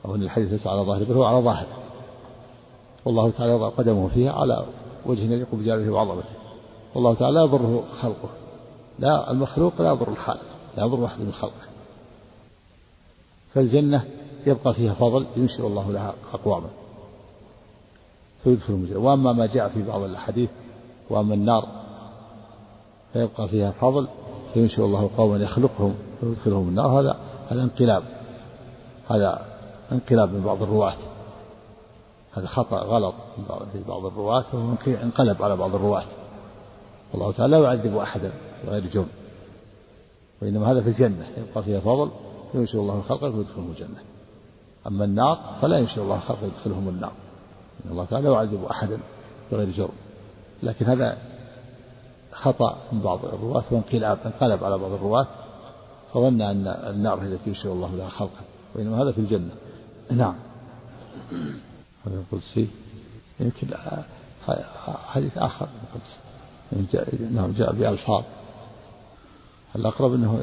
أو 0.04 0.14
أن 0.14 0.22
الحديث 0.22 0.52
ليس 0.52 0.66
على 0.66 0.82
ظاهره 0.82 1.04
بل 1.04 1.14
هو 1.14 1.24
على 1.24 1.44
ظاهره 1.44 1.80
والله 3.04 3.30
تعالى 3.30 3.52
يضع 3.52 3.68
قدمه 3.68 4.08
فيها 4.08 4.32
على 4.32 4.64
وجه 5.06 5.20
يليق 5.20 5.48
بجلاله 5.52 5.90
وعظمته. 5.90 6.34
والله 6.94 7.14
تعالى 7.14 7.34
لا 7.34 7.44
يضره 7.44 7.84
خلقه. 8.00 8.28
لا 8.98 9.30
المخلوق 9.30 9.82
لا 9.82 9.88
يضر 9.88 10.08
الخالق 10.08 10.42
لا 10.76 10.84
يضر 10.84 11.00
واحد 11.00 11.20
من 11.20 11.32
خلقه. 11.32 11.70
فالجنة 13.54 14.04
يبقى 14.46 14.74
فيها 14.74 14.94
فضل 14.94 15.26
ينشئ 15.36 15.66
الله 15.66 15.92
لها 15.92 16.14
أقواما. 16.32 16.68
فيدخل 18.44 18.74
الجنة 18.74 18.98
وأما 18.98 19.32
ما 19.32 19.46
جاء 19.46 19.68
في 19.68 19.82
بعض 19.82 20.02
الأحاديث 20.02 20.50
وأما 21.10 21.34
النار 21.34 21.68
فيبقى 23.12 23.48
فيها 23.48 23.70
فضل 23.70 24.08
فينشئ 24.54 24.84
الله 24.84 25.10
قوما 25.16 25.36
يخلقهم 25.36 25.94
ويدخلهم 26.22 26.68
النار. 26.68 27.00
هذا 27.00 27.16
هذا 27.48 27.62
انقلاب. 27.62 28.02
هذا 29.10 29.49
انقلاب 29.92 30.32
من 30.32 30.40
بعض 30.40 30.62
الرواة. 30.62 30.94
هذا 32.32 32.46
خطأ 32.46 32.76
غلط 32.76 33.14
في 33.72 33.82
بعض 33.88 34.06
الرواة 34.06 34.44
انقلب 34.86 35.42
على 35.42 35.56
بعض 35.56 35.74
الرواة. 35.74 36.04
والله 37.12 37.32
تعالى 37.32 37.56
لا 37.56 37.64
يعذب 37.64 37.96
أحدا 37.96 38.32
بغير 38.66 38.86
جرم. 38.86 39.08
وإنما 40.42 40.72
هذا 40.72 40.80
في 40.80 40.88
الجنة 40.88 41.26
يبقى 41.36 41.62
فيها 41.62 41.80
فضل 41.80 42.10
ينشئ 42.54 42.78
الله 42.78 43.00
خلقه 43.00 43.36
ويدخلهم 43.36 43.70
الجنة. 43.70 44.00
أما 44.86 45.04
النار 45.04 45.38
فلا 45.62 45.78
ينشئ 45.78 46.00
الله 46.00 46.18
خلقه 46.18 46.42
ويدخلهم 46.42 46.88
النار. 46.88 47.12
إن 47.84 47.90
الله 47.90 48.04
تعالى 48.04 48.28
لا 48.28 48.34
يعذب 48.34 48.64
أحدا 48.64 48.98
بغير 49.52 49.70
جرم. 49.70 49.92
لكن 50.62 50.86
هذا 50.86 51.18
خطأ 52.32 52.76
من 52.92 53.00
بعض 53.00 53.24
الرواة 53.24 53.64
وانقلاب 53.70 54.18
انقلب 54.26 54.64
على 54.64 54.78
بعض 54.78 54.92
الرواة 54.92 55.26
فظن 56.14 56.40
أن 56.40 56.66
النار 56.66 57.20
هي 57.20 57.26
التي 57.26 57.50
ينشئ 57.50 57.68
الله 57.68 57.96
لها 57.96 58.08
خلقا. 58.08 58.40
وإنما 58.74 59.02
هذا 59.02 59.12
في 59.12 59.18
الجنة. 59.18 59.50
نعم. 60.10 60.34
هذا 62.06 62.14
القدسي. 62.14 62.68
يمكن 63.40 63.66
حديث 65.06 65.38
آخر 65.38 65.68
القدس 65.82 66.18
نعم 67.30 67.52
جاء 67.52 67.74
بألفاظ. 67.74 68.24
الأقرب 69.76 70.14
أنه 70.14 70.42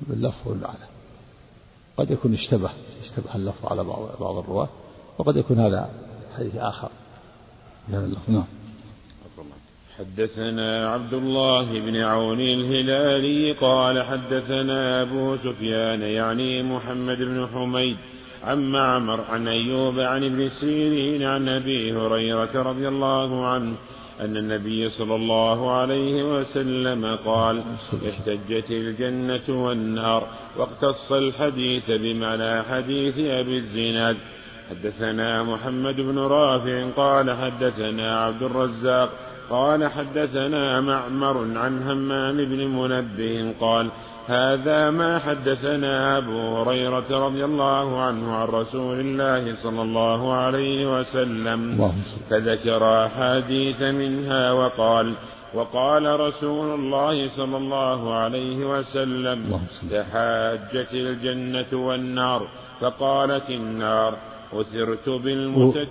باللفظ 0.00 0.48
والمعنى 0.48 0.84
قد 1.96 2.10
يكون 2.10 2.34
اشتبه 2.34 2.70
اشتبه 3.02 3.34
اللفظ 3.34 3.66
على 3.66 3.84
بعض 3.84 4.20
بعض 4.20 4.36
الرواة 4.36 4.68
وقد 5.18 5.36
يكون 5.36 5.58
هذا 5.58 5.90
حديث 6.36 6.56
آخر 6.56 6.90
هذا 7.88 8.04
اللفظ. 8.04 8.30
نعم. 8.30 8.44
حدثنا 9.98 10.88
عبد 10.88 11.14
الله 11.14 11.80
بن 11.80 11.96
عون 11.96 12.40
الهلالي 12.40 13.52
قال 13.52 14.02
حدثنا 14.02 15.02
أبو 15.02 15.36
سفيان 15.36 16.02
يعني 16.02 16.62
محمد 16.62 17.18
بن 17.18 17.46
حميد 17.54 17.96
عن 18.44 18.70
معمر 18.70 19.20
عن 19.20 19.48
أيوب 19.48 20.00
عن 20.00 20.24
ابن 20.24 20.48
سيرين 20.48 21.22
عن 21.22 21.48
أبي 21.48 21.92
هريرة 21.92 22.62
رضي 22.62 22.88
الله 22.88 23.46
عنه 23.46 23.74
أن 24.20 24.36
النبي 24.36 24.88
صلى 24.88 25.14
الله 25.14 25.70
عليه 25.70 26.22
وسلم 26.22 27.16
قال 27.16 27.62
احتجت 28.08 28.70
الجنة 28.70 29.64
والنار 29.64 30.26
واقتص 30.56 31.12
الحديث 31.12 31.90
بمعنى 31.90 32.62
حديث 32.62 33.18
أبي 33.18 33.56
الزناد. 33.56 34.16
حدثنا 34.70 35.42
محمد 35.42 35.96
بن 35.96 36.18
رافع 36.18 36.90
قال 36.90 37.36
حدثنا 37.36 38.18
عبد 38.24 38.42
الرزاق 38.42 39.10
قال 39.50 39.90
حدثنا 39.90 40.80
معمر 40.80 41.58
عن 41.58 41.82
همام 41.82 42.36
بن 42.36 42.66
منبه 42.66 43.54
قال 43.60 43.90
هذا 44.26 44.90
ما 44.90 45.18
حدثنا 45.18 46.18
أبو 46.18 46.56
هريرة 46.56 47.26
رضي 47.26 47.44
الله 47.44 48.00
عنه 48.00 48.32
عن 48.32 48.48
رسول 48.48 49.00
الله 49.00 49.54
صلى 49.62 49.82
الله 49.82 50.32
عليه 50.32 51.00
وسلم. 51.00 51.92
فذكر 52.30 53.06
أحاديث 53.06 53.82
منها 53.82 54.52
وقال 54.52 55.14
وقال 55.54 56.20
رسول 56.20 56.74
الله 56.74 57.28
صلى 57.28 57.56
الله 57.56 58.14
عليه 58.14 58.78
وسلم 58.78 59.60
تحاجت 59.90 60.92
الجنة 60.94 61.86
والنار. 61.86 62.48
فقالت 62.80 63.50
النار 63.50 64.18
أثرت 64.52 65.08
بالمتك... 65.08 65.88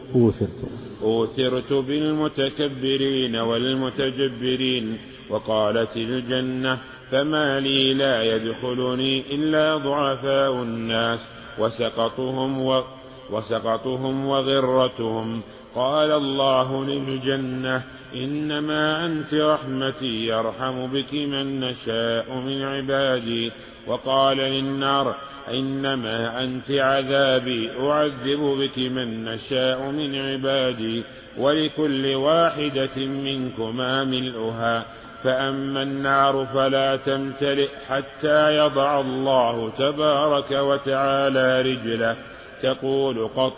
أوثرت 1.03 1.73
بالمتكبرين 1.73 3.35
والمتجبرين. 3.35 4.97
وقالت 5.29 5.97
الجنة 5.97 6.77
فما 7.13 7.59
لي 7.59 7.93
لا 7.93 8.23
يدخلني 8.23 9.35
إلا 9.35 9.77
ضعفاء 9.77 10.53
الناس 10.53 11.19
وسقطهم 11.59 12.61
و 12.61 12.83
وسقطهم 13.31 14.27
وغرتهم. 14.27 15.41
قال 15.75 16.11
الله 16.11 16.85
للجنة 16.85 17.83
إنما 18.15 19.05
أنت 19.05 19.33
رحمتي 19.33 20.25
يرحم 20.25 20.87
بك 20.87 21.13
من 21.13 21.59
نشاء 21.59 22.35
من 22.35 22.63
عبادي. 22.63 23.51
وقال 23.87 24.37
للنار 24.37 25.15
إنما 25.49 26.43
أنت 26.43 26.71
عذابي 26.71 27.71
أعذب 27.79 28.39
بك 28.39 28.77
من 28.77 29.25
نشاء 29.25 29.91
من 29.91 30.15
عبادي. 30.15 31.03
ولكل 31.37 32.15
واحدة 32.15 33.05
منكما 33.05 34.03
ملؤها. 34.03 34.85
فأما 35.23 35.83
النار 35.83 36.45
فلا 36.45 36.95
تمتلئ 36.95 37.69
حتى 37.87 38.57
يضع 38.57 39.01
الله 39.01 39.69
تبارك 39.69 40.51
وتعالى 40.51 41.61
رجله. 41.61 42.15
تقول 42.63 43.27
قط 43.27 43.53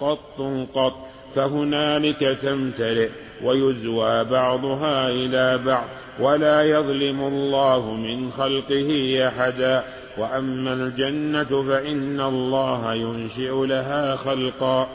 قط 0.00 0.40
قط 0.74 0.92
فهنالك 1.34 2.38
تمتلئ 2.42 3.10
ويزوى 3.44 4.24
بعضها 4.24 5.08
إلى 5.08 5.58
بعض 5.66 5.84
ولا 6.20 6.62
يظلم 6.62 7.20
الله 7.20 7.94
من 7.94 8.30
خلقه 8.30 9.18
أحدا. 9.28 9.84
وأما 10.18 10.72
الجنة 10.72 11.62
فإن 11.62 12.20
الله 12.20 12.94
ينشئ 12.94 13.66
لها 13.66 14.16
خلقا. 14.16 14.88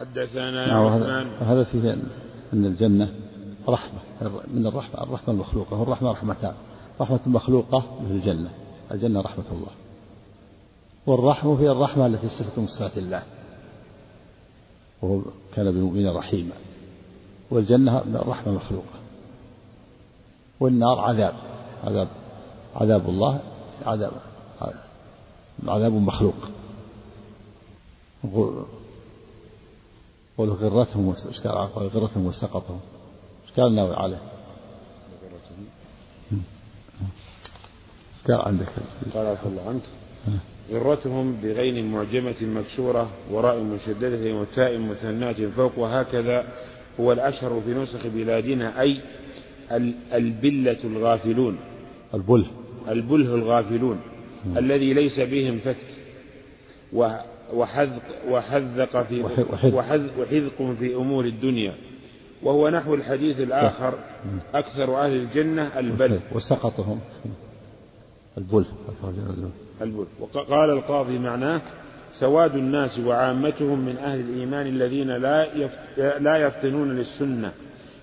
حدثنا 0.00 0.66
نعم 0.66 1.26
وهذا 1.40 1.64
فيه 1.64 1.96
أن 2.52 2.64
الجنة 2.64 3.08
رحمة 3.68 4.00
من 4.54 4.66
الرحمة 4.66 5.02
الرحمة 5.02 5.34
المخلوقة 5.34 5.76
والرحمة 5.80 6.10
رحمتان 6.10 6.54
رحمة 7.00 7.20
مخلوقة 7.26 7.80
في 7.80 8.12
الجنة 8.12 8.50
الجنة 8.90 9.20
رحمة 9.20 9.44
الله. 9.52 9.70
والرحمة 11.06 11.60
هي 11.60 11.70
الرحمة 11.70 12.06
التي 12.06 12.28
صفة 12.28 12.60
من 12.60 12.66
صفات 12.66 12.98
الله 12.98 13.22
وهو 15.02 15.20
كان 15.54 15.64
بالمؤمنين 15.64 16.08
رحيما. 16.08 16.54
والجنة 17.50 18.02
رحمة 18.14 18.52
مخلوقة. 18.52 18.98
والنار 20.60 20.98
عذاب 20.98 21.34
عذاب 21.84 22.08
عذاب 22.76 23.08
الله 23.08 23.40
عذاب 23.86 24.12
عذاب 25.68 25.92
مخلوق. 25.92 26.34
قول 30.38 30.50
غرتهم 30.50 31.14
غرتهم 31.76 32.26
وسقطهم. 32.26 32.80
قال 33.56 33.66
النووي 33.66 33.94
عليه؟ 33.94 34.22
قال 38.28 38.40
عندك؟ 38.40 38.68
قال 39.14 39.26
عفى 39.26 39.46
الله 39.46 39.68
عنك. 39.68 39.82
غرتهم 40.70 41.36
بغين 41.42 41.92
معجمة 41.92 42.34
مكسورة 42.42 43.10
وراء 43.30 43.60
مشددة 43.60 44.34
وتاء 44.34 44.78
مثناة 44.78 45.50
فوق 45.56 45.78
وهكذا 45.78 46.44
هو 47.00 47.12
الأشهر 47.12 47.62
في 47.64 47.74
نسخ 47.74 48.06
بلادنا 48.06 48.80
أي 48.80 49.00
البلة 50.12 50.78
الغافلون. 50.84 51.56
البله 52.14 52.46
البله 52.88 53.34
الغافلون. 53.34 54.00
م. 54.46 54.58
الذي 54.58 54.92
ليس 54.92 55.20
بهم 55.20 55.58
فتك. 55.64 55.86
وحذق 57.54 58.02
وحذق 58.28 59.02
في 59.02 59.22
وحذق 60.18 60.74
في 60.78 60.94
أمور 60.94 61.24
الدنيا. 61.24 61.74
وهو 62.42 62.68
نحو 62.68 62.94
الحديث 62.94 63.40
الآخر 63.40 63.94
أكثر 64.54 65.04
أهل 65.04 65.12
الجنة 65.12 65.78
البل 65.78 66.20
وسقطهم. 66.32 67.00
البل 68.38 68.64
البل 69.82 70.06
وقال 70.20 70.70
القاضي 70.70 71.18
معناه 71.18 71.60
سواد 72.20 72.54
الناس 72.54 72.98
وعامتهم 72.98 73.78
من 73.78 73.96
أهل 73.96 74.20
الإيمان 74.20 74.66
الذين 74.66 75.08
لا 75.08 75.46
لا 76.18 76.36
يفطنون 76.36 76.96
للسنة 76.96 77.52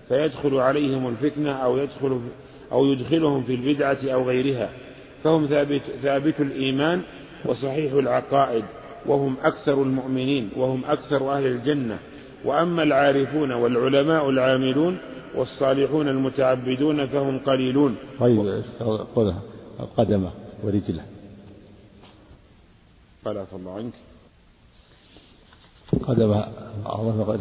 فيدخل 0.08 0.56
عليهم 0.56 1.08
الفتنة 1.08 1.52
أو 1.52 1.78
يدخل 1.78 2.22
أو 2.72 2.86
يدخلهم 2.86 3.44
في 3.44 3.56
البدعة 3.56 3.98
أو 4.04 4.24
غيرها. 4.24 4.70
فهم 5.24 5.46
ثابت 5.46 5.82
ثابت 6.02 6.40
الإيمان 6.40 7.02
وصحيح 7.46 7.94
العقائد 7.94 8.64
وهم 9.06 9.36
أكثر 9.44 9.74
المؤمنين 9.74 10.50
وهم 10.58 10.82
أكثر 10.86 11.34
أهل 11.34 11.46
الجنة. 11.46 12.00
وأما 12.46 12.84
العارفون 12.84 13.52
والعلماء 13.52 14.30
العاملون 14.30 14.98
والصالحون 15.36 16.08
المتعبدون 16.08 17.06
فهم 17.06 17.40
قليلون. 17.40 17.96
طيب 18.20 18.64
قولها. 19.16 19.42
قدمه 19.98 20.32
ورجله 20.64 21.06
قال 23.26 23.38
عفى 23.38 23.56
الله 23.56 23.76
عنك. 23.76 23.94
قدم 26.04 26.32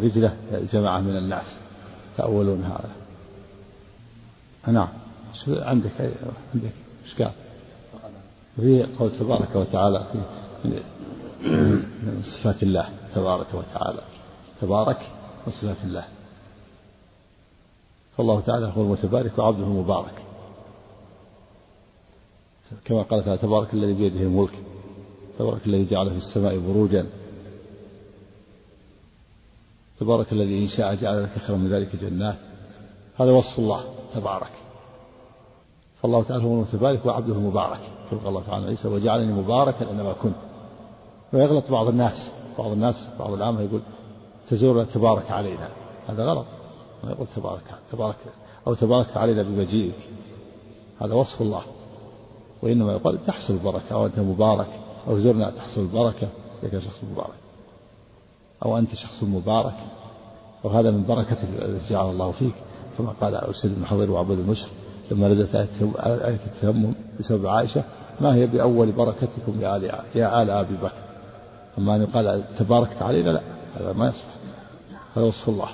رجله 0.04 0.36
جماعة 0.72 1.00
من 1.00 1.16
الناس. 1.16 1.58
تأولون 2.16 2.62
هذا. 2.64 2.90
نعم. 4.72 4.88
عندك؟ 5.48 5.90
عندك 6.54 6.72
إيش 7.04 7.14
قال؟ 7.18 7.32
في 8.56 8.86
قول 8.98 9.10
تبارك 9.18 9.56
وتعالى 9.56 10.04
في 10.12 10.18
من 11.44 12.22
صفات 12.22 12.62
الله 12.62 12.88
تبارك 13.14 13.54
وتعالى. 13.54 14.02
تبارك 14.60 15.10
من 15.46 15.52
صفات 15.52 15.84
الله. 15.84 16.04
فالله 18.16 18.40
تعالى 18.40 18.72
هو 18.76 18.82
المتبارك 18.82 19.38
وعبده 19.38 19.64
المبارك. 19.64 20.24
كما 22.84 23.02
قال 23.02 23.24
تعالى 23.24 23.38
تبارك 23.38 23.74
الذي 23.74 23.92
بيده 23.92 24.20
الملك 24.20 24.58
تبارك 25.38 25.66
الذي 25.66 25.84
جعل 25.84 26.10
في 26.10 26.16
السماء 26.16 26.58
بروجا 26.58 27.06
تبارك 30.00 30.32
الذي 30.32 30.64
إن 30.64 30.68
شاء 30.68 30.94
جعل 30.94 31.22
لك 31.22 31.38
خيرا 31.46 31.58
من 31.58 31.68
ذلك 31.68 31.96
جنات. 31.96 32.36
هذا 33.16 33.30
وصف 33.30 33.58
الله 33.58 33.84
تبارك. 34.14 34.52
فالله 36.02 36.22
تعالى 36.22 36.44
هو 36.44 36.54
المتبارك 36.54 37.06
وعبده 37.06 37.34
المبارك. 37.34 37.80
قال 38.10 38.26
الله 38.26 38.42
تعالى 38.42 38.66
عيسى 38.66 38.88
وجعلني 38.88 39.32
مباركا 39.32 39.88
أينما 39.88 40.12
كنت. 40.12 40.36
ويغلط 41.32 41.70
بعض 41.70 41.88
الناس 41.88 42.30
بعض 42.58 42.70
الناس 42.72 43.08
بعض 43.18 43.32
العامة 43.32 43.60
يقول 43.60 43.80
تزور 44.50 44.84
تبارك 44.84 45.30
علينا. 45.30 45.68
هذا 46.08 46.24
غلط. 46.24 46.46
ما 47.04 47.10
يقول 47.10 47.26
تبارك 47.36 47.64
تبارك 47.92 48.16
أو 48.66 48.74
تبارك 48.74 49.16
علينا 49.16 49.42
بمجيئك 49.42 50.08
هذا 51.00 51.14
وصف 51.14 51.42
الله. 51.42 51.62
وإنما 52.62 52.92
يقال 52.92 53.26
تحصل 53.26 53.54
البركة. 53.54 53.92
أو 53.92 54.06
أنت 54.06 54.18
مبارك. 54.18 54.68
أو 55.08 55.18
زرنا 55.18 55.50
تحصل 55.50 55.80
البركة. 55.80 56.28
إذا 56.62 56.80
شخص 56.80 57.04
مبارك. 57.12 57.38
أو 58.64 58.78
أنت 58.78 58.94
شخص 58.94 59.22
مبارك. 59.22 59.76
وهذا 60.64 60.90
من 60.90 61.04
بركة 61.04 61.36
التي 61.42 61.90
جعل 61.90 62.10
الله 62.10 62.30
فيك. 62.30 62.54
كما 62.98 63.14
قال 63.20 63.34
أسيد 63.34 63.74
بن 63.74 63.86
حضير 63.86 64.10
وعبد 64.10 64.38
المشر 64.38 64.68
لما 65.10 65.28
نزلت 65.28 65.54
آية 65.54 66.40
التيمم 66.46 66.94
بسبب 67.20 67.46
عائشة 67.46 67.82
ما 68.20 68.34
هي 68.34 68.46
بأول 68.46 68.92
بركتكم 68.92 69.60
يا 69.60 69.76
آل 69.76 69.84
يا 70.14 70.42
آل 70.42 70.50
أبي 70.50 70.74
بكر؟ 70.74 70.92
أما 71.78 71.96
أن 71.96 72.02
يقال 72.02 72.44
تباركت 72.58 73.02
علينا 73.02 73.30
لا. 73.30 73.40
هذا 73.76 73.92
ما 73.92 74.06
يصلح 74.08 74.34
هذا 75.16 75.24
وصف 75.24 75.48
الله. 75.48 75.68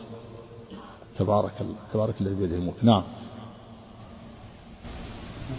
تبارك 1.19 1.53
تبارك 1.93 2.15
الذي 2.21 2.35
بيده 2.35 2.57
الملك. 2.57 2.85
نعم. 2.85 3.03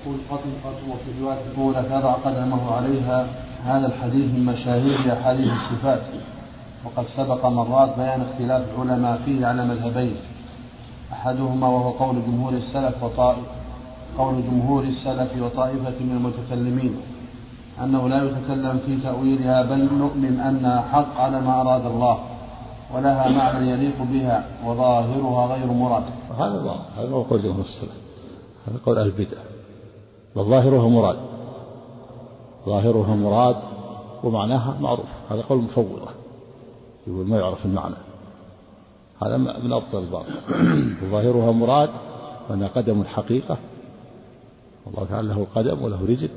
يقول 0.02 0.18
قتل 0.32 0.50
وفي 0.92 1.12
الرواية 1.18 1.52
الأولى 1.52 1.84
فضع 1.84 2.14
قدمه 2.14 2.72
عليها 2.72 3.28
هذا 3.64 3.88
الحديث 3.88 4.34
من 4.34 4.46
مشاهير 4.46 5.14
أحاديث 5.14 5.52
الصفات. 5.52 6.02
وقد 6.86 7.06
سبق 7.06 7.46
مرات 7.46 7.96
بيان 7.98 8.22
اختلاف 8.22 8.64
العلماء 8.76 9.22
فيه 9.26 9.46
على 9.46 9.66
مذهبين. 9.66 10.16
أحدهما 11.12 11.68
وهو 11.68 11.90
قول 11.90 12.16
جمهور 12.26 12.54
السلف 12.54 13.04
وطائف 13.04 13.46
قول 14.18 14.44
جمهور 14.44 14.84
السلف 14.84 15.42
وطائفة 15.42 16.00
من 16.00 16.12
المتكلمين. 16.12 17.02
أنه 17.84 18.10
لا 18.10 18.24
يتكلم 18.24 18.80
في 18.86 18.98
تأويلها 18.98 19.62
بل 19.64 19.98
نؤمن 19.98 20.40
أنها 20.40 20.82
حق 20.82 21.20
على 21.20 21.42
ما 21.42 21.62
أراد 21.62 21.86
الله 21.86 22.20
ولها 22.94 23.30
معنى 23.30 23.70
يليق 23.70 24.04
بها 24.04 24.46
وظاهرها 24.66 25.56
غير 25.56 25.68
مراد. 25.68 26.04
هذا 26.38 26.76
هذا 26.98 27.10
هو 27.10 27.22
قول 27.22 27.42
جمهور 27.42 27.66
السلف. 27.66 27.92
هذا 28.68 28.78
قول 28.86 28.98
أهل 28.98 29.08
البدع. 29.08 29.38
وظاهرها 30.36 30.90
مراد. 30.90 31.18
ظاهرها 32.66 33.16
مراد 33.16 33.56
ومعناها 34.24 34.78
معروف. 34.82 35.10
هذا 35.30 35.42
قول 35.42 35.58
مفوضة. 35.58 36.08
يقول 37.08 37.28
ما 37.28 37.38
يعرف 37.38 37.66
المعنى. 37.66 37.96
هذا 39.22 39.38
من 39.38 39.74
أبطل 39.74 39.98
الباطل. 39.98 40.34
وظاهرها 41.04 41.52
مراد 41.52 41.90
وأنها 42.50 42.68
قدم 42.68 43.02
الحقيقة. 43.02 43.58
والله 44.86 45.06
تعالى 45.06 45.28
له 45.28 45.48
قدم 45.56 45.84
وله 45.84 46.06
رجل. 46.06 46.30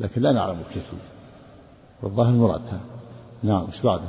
لكن 0.00 0.22
لا 0.22 0.32
نعلم 0.32 0.58
الكيفية 0.60 0.96
والظاهر 2.02 2.32
مراد 2.32 2.60
نعم 3.42 3.66
إيش 3.66 3.82
بعده؟ 3.82 4.08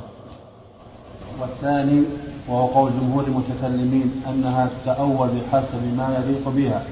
والثاني 1.40 2.04
وهو 2.48 2.66
قول 2.66 2.92
جمهور 2.92 3.24
المتكلمين 3.24 4.22
أنها 4.28 4.70
تتأول 4.82 5.28
بحسب 5.28 5.96
ما 5.96 6.18
يليق 6.18 6.48
بها. 6.48 6.84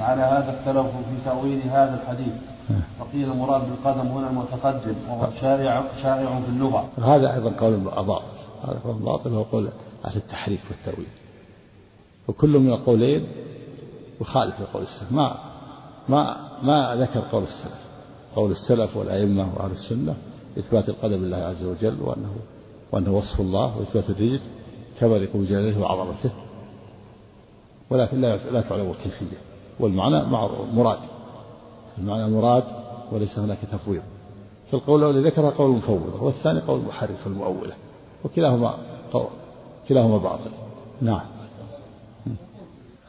وعلى 0.00 0.22
هذا 0.22 0.58
اختلفوا 0.58 1.00
في 1.00 1.24
تأويل 1.24 1.60
هذا 1.62 2.00
الحديث. 2.02 2.32
وقيل 3.00 3.32
المراد 3.32 3.62
بالقدم 3.70 4.08
هنا 4.08 4.30
المتقدم 4.30 4.94
وهو 5.08 5.28
شائع 5.40 5.84
شائع 6.02 6.40
في 6.40 6.48
اللغة. 6.48 6.88
هذا 6.98 7.34
أيضا 7.34 7.52
قول 7.60 7.76
باطل. 7.76 8.22
هذا 8.64 8.80
قول 8.84 8.94
باطل 8.94 9.34
هو 9.34 9.42
قول 9.42 9.68
أهل 10.04 10.16
التحريف 10.16 10.60
والتأويل. 10.70 11.08
وكل 12.28 12.58
من 12.58 12.72
القولين 12.72 13.26
يخالف 14.20 14.62
قول 14.74 14.82
السلف. 14.82 15.12
ما 15.12 15.36
ما 16.08 16.36
ما 16.62 16.96
ذكر 16.96 17.20
قول 17.32 17.42
السلف. 17.42 17.89
قول 18.36 18.50
السلف 18.50 18.96
والأئمة 18.96 19.48
وأهل 19.56 19.70
السنة 19.72 20.14
إثبات 20.58 20.88
القدم 20.88 21.24
لله 21.24 21.36
عز 21.36 21.64
وجل 21.64 22.02
وأنه 22.02 22.34
وأنه 22.92 23.16
وصف 23.16 23.40
الله 23.40 23.78
وإثبات 23.78 24.10
الرجل 24.10 24.40
كما 25.00 25.16
يقول 25.16 25.46
جلاله 25.46 25.80
وعظمته. 25.80 26.30
ولكن 27.90 28.20
لا 28.20 28.36
لا 28.36 28.60
تعلم 28.60 28.90
الكيفية. 28.90 29.36
والمعنى 29.80 30.24
مراد. 30.72 30.98
المعنى 31.98 32.30
مراد 32.30 32.64
وليس 33.12 33.38
هناك 33.38 33.58
تفويض. 33.72 34.02
فالقول 34.72 35.00
الأول 35.00 35.26
ذكر 35.26 35.50
قول 35.50 35.70
مفوضة 35.70 36.22
والثاني 36.22 36.60
قول 36.60 36.80
محرف 36.80 37.26
المؤولة 37.26 37.74
وكلاهما 38.24 38.74
كلاهما 39.88 40.18
باطل. 40.18 40.50
نعم. 41.00 41.26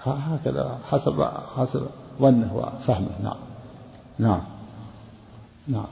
هكذا 0.03 0.79
حسب 0.89 1.23
حسب 1.55 1.85
ظنه 2.21 2.55
وفهمه. 2.55 3.09
نعم. 3.23 3.37
نعم. 4.19 4.41
نعم. 5.67 5.87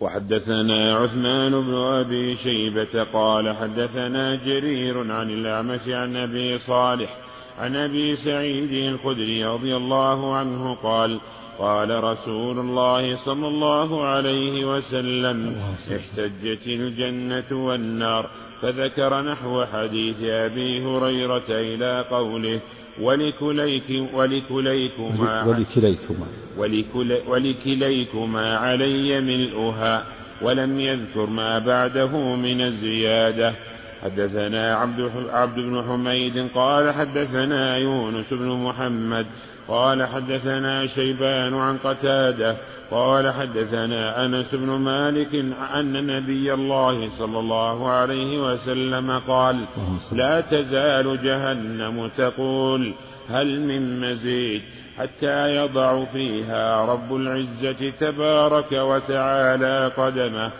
وحدثنا 0.00 0.96
عثمان 0.96 1.50
بن 1.50 1.74
أبي 1.74 2.36
شيبة 2.36 3.04
قال 3.12 3.56
حدثنا 3.56 4.34
جرير 4.34 5.12
عن 5.12 5.30
الاعمش 5.30 5.88
عن 5.88 6.16
أبي 6.16 6.58
صالح 6.58 7.16
عن 7.58 7.76
أبي 7.76 8.16
سعيد 8.16 8.72
الخدري 8.72 9.44
رضي 9.44 9.76
الله 9.76 10.36
عنه 10.36 10.74
قال 10.74 11.20
قال 11.58 12.04
رسول 12.04 12.58
الله 12.58 13.24
صلى 13.24 13.48
الله 13.48 14.04
عليه 14.04 14.64
وسلم 14.64 15.56
احتجت 15.96 16.66
الجنة 16.66 17.66
والنار 17.66 18.30
فذكر 18.62 19.22
نحو 19.22 19.64
حديث 19.64 20.16
أبي 20.22 20.84
هريرة 20.84 21.46
إلى 21.48 22.04
قوله 22.10 22.60
ولكليك 23.00 24.14
ولكليكما 24.14 25.44
ولكليكما. 25.44 26.26
ولكل 26.58 27.12
ولكليكما 27.28 28.56
علي 28.58 29.20
ملؤها 29.20 30.04
ولم 30.42 30.80
يذكر 30.80 31.26
ما 31.30 31.58
بعده 31.58 32.34
من 32.36 32.60
الزيادة 32.60 33.54
حدثنا 34.02 34.76
عبد 34.76 35.10
عبد 35.30 35.54
بن 35.54 35.82
حميد 35.82 36.48
قال 36.54 36.94
حدثنا 36.94 37.76
يونس 37.76 38.32
بن 38.32 38.48
محمد 38.48 39.26
قال 39.68 40.06
حدثنا 40.06 40.86
شيبان 40.86 41.54
عن 41.54 41.78
قتادة 41.78 42.56
قال 42.90 43.32
حدثنا 43.32 44.26
أنس 44.26 44.54
بن 44.54 44.70
مالك 44.70 45.34
أن 45.74 46.06
نبي 46.06 46.54
الله 46.54 47.08
صلى 47.18 47.38
الله 47.38 47.88
عليه 47.88 48.52
وسلم 48.52 49.18
قال 49.18 49.64
لا 50.12 50.40
تزال 50.40 51.22
جهنم 51.22 52.08
تقول 52.08 52.94
هل 53.28 53.60
من 53.60 54.00
مزيد 54.00 54.62
حتى 54.98 55.56
يضع 55.56 56.04
فيها 56.04 56.84
رب 56.84 57.16
العزة 57.16 57.90
تبارك 57.90 58.72
وتعالى 58.72 59.92
قدمه 59.96 60.52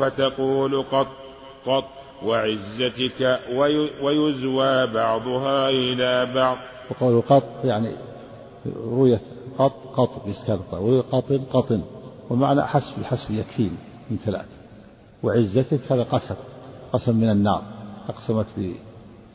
فتقول 0.00 0.82
قط 0.82 1.08
قط 1.66 2.05
وعزتك 2.26 3.40
ويزوى 4.02 4.86
بعضها 4.86 5.68
إلى 5.68 6.34
بعض. 6.34 6.56
وقول 6.90 7.22
قط 7.22 7.64
يعني 7.64 7.92
رؤية 8.76 9.20
قط 9.58 9.72
قط 9.96 10.26
بإسكان 10.26 10.56
الطاء 10.56 11.38
قطن 11.52 11.82
ومعنى 12.30 12.62
حسب 12.62 12.98
الحسب 12.98 13.30
يكفيني 13.30 13.76
من 14.10 14.16
ثلاث. 14.24 14.46
وعزتك 15.22 15.92
هذا 15.92 16.02
قسم 16.02 16.34
قسم 16.92 17.16
من 17.16 17.30
النار 17.30 17.62
أقسمت 18.08 18.46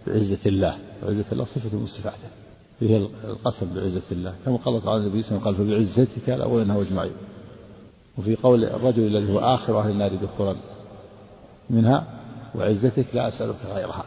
بعزة 0.08 0.40
الله 0.46 0.76
وعزة 1.04 1.26
الله 1.32 1.46
صفة 1.46 1.78
من 1.78 1.86
صفاته 1.86 2.30
هي 2.80 2.98
القسم 3.24 3.74
بعزة 3.76 4.12
الله. 4.12 4.34
كما 4.46 4.58
قال 4.58 4.84
تعالى 4.84 5.04
النبي 5.04 5.22
صلى 5.22 5.38
الله 5.38 5.48
عليه 5.48 5.58
وسلم 5.58 5.70
قال 5.70 5.84
فبعزتك 5.86 6.30
لأولنها 6.30 6.82
أجمعين. 6.82 7.12
وفي 8.18 8.36
قول 8.36 8.64
الرجل 8.64 9.08
الذي 9.08 9.34
هو 9.34 9.40
آخر 9.40 9.80
أهل 9.80 9.92
النار 9.92 10.16
دخولا 10.16 10.56
منها 11.70 12.08
وعزتك 12.56 13.06
لا 13.14 13.28
أسألك 13.28 13.56
غيرها. 13.74 14.06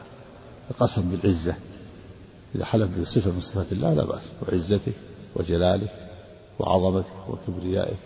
القسم 0.70 1.10
بالعزة 1.10 1.54
إذا 2.54 2.64
حلف 2.64 2.90
بصفة 3.00 3.30
من 3.30 3.40
صفات 3.40 3.72
الله 3.72 3.94
لا 3.94 4.04
بأس. 4.04 4.32
وعزتك 4.42 4.92
وجلالك 5.36 5.92
وعظمتك 6.58 7.28
وكبريائك 7.28 7.98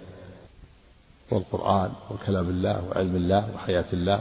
والقرآن 1.30 1.90
وكلام 2.10 2.48
الله 2.48 2.88
وعلم 2.88 3.16
الله 3.16 3.48
وحياة 3.54 3.84
الله. 3.92 4.20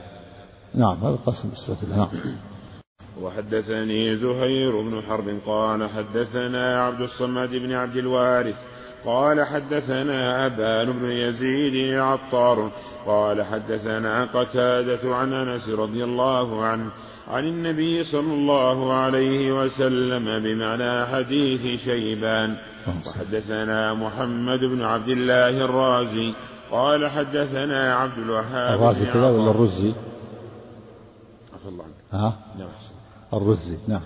نعم 0.75 0.97
هذا 0.97 1.09
القسم 1.09 1.49
بصفة 1.49 1.83
الله. 1.83 1.97
نعم. 1.97 2.35
وحدثني 3.21 4.17
زهير 4.17 4.81
بن 4.81 5.01
حرب 5.01 5.39
قال 5.45 5.89
حدثنا 5.89 6.81
عبد 6.81 7.01
الصمد 7.01 7.49
بن 7.49 7.73
عبد 7.73 7.97
الوارث 7.97 8.55
قال 9.05 9.43
حدثنا 9.43 10.45
أبان 10.45 10.91
بن 10.91 11.11
يزيد 11.11 11.73
العطار 11.73 12.71
قال 13.05 13.43
حدثنا 13.43 14.25
قتادة 14.25 15.15
عن 15.15 15.33
أنس 15.33 15.69
رضي 15.69 16.03
الله 16.03 16.63
عنه 16.63 16.91
عن 17.27 17.43
النبي 17.43 18.03
صلى 18.03 18.33
الله 18.33 18.93
عليه 18.93 19.63
وسلم 19.63 20.25
بمعنى 20.43 21.05
حديث 21.05 21.81
شيبان. 21.81 22.57
وحدثنا 23.07 23.93
محمد 23.93 24.59
بن 24.59 24.81
عبد 24.81 25.07
الله 25.07 25.49
الرازي 25.49 26.33
قال 26.71 27.09
حدثنا 27.09 27.95
عبد 27.95 28.17
الوهاب 28.17 28.79
الرازي 28.79 29.05
كذا 29.05 29.29
ولا 29.29 29.51
الرزي؟ 29.51 29.93
عفى 31.53 31.67
الله 31.67 31.83
عنك. 31.83 31.93
ها؟ 32.11 32.37
نعم 32.59 32.69
الرزي 33.33 33.77
نعم. 33.87 34.01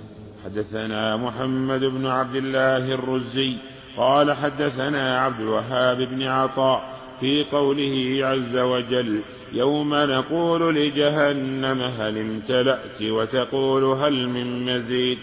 حدثنا 0.45 1.17
محمد 1.17 1.79
بن 1.79 2.07
عبد 2.07 2.35
الله 2.35 2.77
الرزي 2.77 3.57
قال 3.97 4.33
حدثنا 4.33 5.19
عبد 5.19 5.39
الوهاب 5.39 5.97
بن 5.97 6.23
عطاء 6.23 7.01
في 7.19 7.43
قوله 7.43 8.19
عز 8.21 8.57
وجل 8.57 9.21
يوم 9.53 9.93
نقول 9.93 10.75
لجهنم 10.75 11.81
هل 11.81 12.17
امتلأت 12.17 13.01
وتقول 13.01 13.83
هل 13.83 14.29
من 14.29 14.65
مزيد؟ 14.65 15.17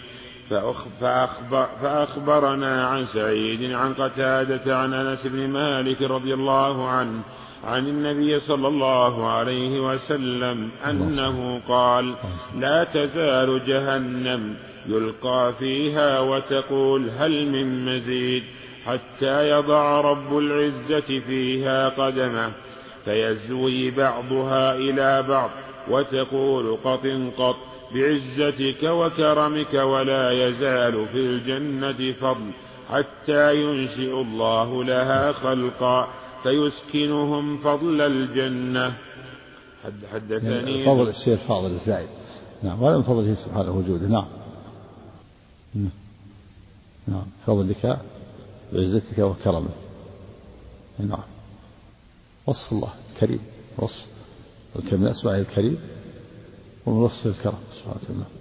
فأخبر 1.00 1.66
فأخبرنا 1.82 2.86
عن 2.86 3.06
سعيد 3.06 3.72
عن 3.72 3.94
قتادة 3.94 4.78
عن 4.78 4.94
أنس 4.94 5.26
بن 5.26 5.48
مالك 5.48 6.02
رضي 6.02 6.34
الله 6.34 6.88
عنه 6.88 7.22
عن 7.64 7.86
النبي 7.88 8.40
صلى 8.40 8.68
الله 8.68 9.30
عليه 9.30 9.80
وسلم 9.80 10.70
أنه 10.90 11.60
قال 11.68 12.16
لا 12.54 12.84
تزال 12.84 13.66
جهنم. 13.66 14.56
يلقى 14.88 15.52
فيها 15.58 16.20
وتقول 16.20 17.10
هل 17.10 17.48
من 17.48 17.84
مزيد 17.84 18.42
حتى 18.84 19.48
يضع 19.48 20.00
رب 20.00 20.38
العزة 20.38 21.18
فيها 21.18 21.88
قدمه 21.88 22.52
فيزوي 23.04 23.90
بعضها 23.90 24.74
إلى 24.74 25.24
بعض 25.28 25.50
وتقول 25.90 26.76
قط 26.84 27.06
قط 27.38 27.56
بعزتك 27.94 28.82
وكرمك 28.82 29.74
ولا 29.74 30.30
يزال 30.30 31.06
في 31.06 31.18
الجنة 31.18 32.12
فضل 32.12 32.50
حتى 32.88 33.56
ينشئ 33.56 34.20
الله 34.20 34.84
لها 34.84 35.32
خلقا 35.32 36.08
فيسكنهم 36.42 37.56
فضل 37.56 38.00
الجنة. 38.00 38.94
حد 39.84 40.06
حدثني 40.12 40.84
فضل 40.84 41.08
الشيء 41.08 41.34
الفاضل 41.34 41.70
الزائد. 41.70 42.08
نعم 42.62 42.82
وهذا 42.82 42.96
من 42.96 43.02
فضله 43.02 43.34
سبحانه 43.34 43.78
وجوده. 43.78 44.06
نعم. 44.06 44.47
نعم. 45.74 47.26
فضلك 47.46 48.00
بعزتك 48.72 49.18
وكرمك. 49.18 49.70
نعم. 50.98 51.22
وصف 52.46 52.72
الله 52.72 52.92
كريم 53.20 53.40
وصف 53.78 54.04
من 54.92 55.06
أسمائه 55.06 55.40
الكريم. 55.40 55.78
ومن 56.86 56.98
وصف 56.98 57.26
الكرم. 57.26 57.58
سبحانه 57.72 57.96
وتعالى. 58.02 58.38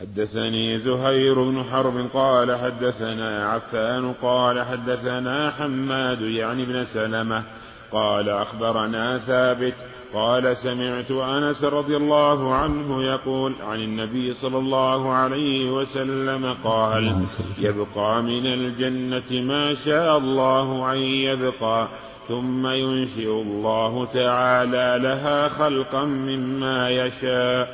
حدثني 0.00 0.78
زهير 0.78 1.44
بن 1.44 1.64
حرب 1.64 2.10
قال 2.14 2.58
حدثنا 2.58 3.46
عفان 3.46 4.12
قال 4.12 4.62
حدثنا 4.62 5.50
حماد 5.50 6.20
يعني 6.20 6.64
بن 6.66 6.84
سلمة 6.84 7.44
قال 7.92 8.28
أخبرنا 8.28 9.18
ثابت 9.18 9.74
قال 10.14 10.56
سمعت 10.56 11.10
أنس 11.10 11.64
رضي 11.64 11.96
الله 11.96 12.54
عنه 12.54 13.02
يقول 13.02 13.54
عن 13.62 13.78
النبي 13.80 14.34
صلى 14.34 14.58
الله 14.58 15.12
عليه 15.12 15.70
وسلم 15.70 16.54
قال 16.64 17.26
يبقى 17.58 18.22
من 18.22 18.46
الجنة 18.46 19.42
ما 19.42 19.74
شاء 19.74 20.18
الله 20.18 20.92
أن 20.92 20.98
يبقى 20.98 21.88
ثم 22.28 22.66
ينشئ 22.66 23.28
الله 23.30 24.04
تعالى 24.04 24.98
لها 25.02 25.48
خلقا 25.48 26.04
مما 26.04 26.90
يشاء. 26.90 27.68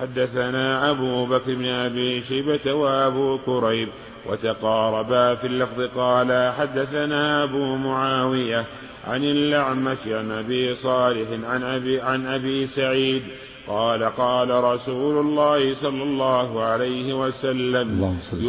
حدثنا 0.00 0.90
أبو 0.90 1.26
بكر 1.26 1.54
بن 1.54 1.66
أبي 1.66 2.20
شيبة 2.20 2.72
وأبو 2.74 3.38
كريب 3.38 3.88
وتقاربا 4.26 5.34
في 5.34 5.46
اللفظ 5.46 5.80
قال 5.80 6.52
حدثنا 6.52 7.44
أبو 7.44 7.76
معاوية 7.76 8.66
عن 9.06 9.24
الأعمش 9.24 9.98
عن 10.06 10.30
أبي 10.30 10.74
صالح 10.74 11.48
عن 11.48 11.62
أبي, 11.62 12.00
عن 12.00 12.26
أبي 12.26 12.66
سعيد 12.66 13.22
قال 13.68 14.04
قال 14.04 14.50
رسول 14.64 15.18
الله 15.26 15.74
صلى 15.74 16.02
الله 16.02 16.62
عليه 16.62 17.14
وسلم 17.14 18.00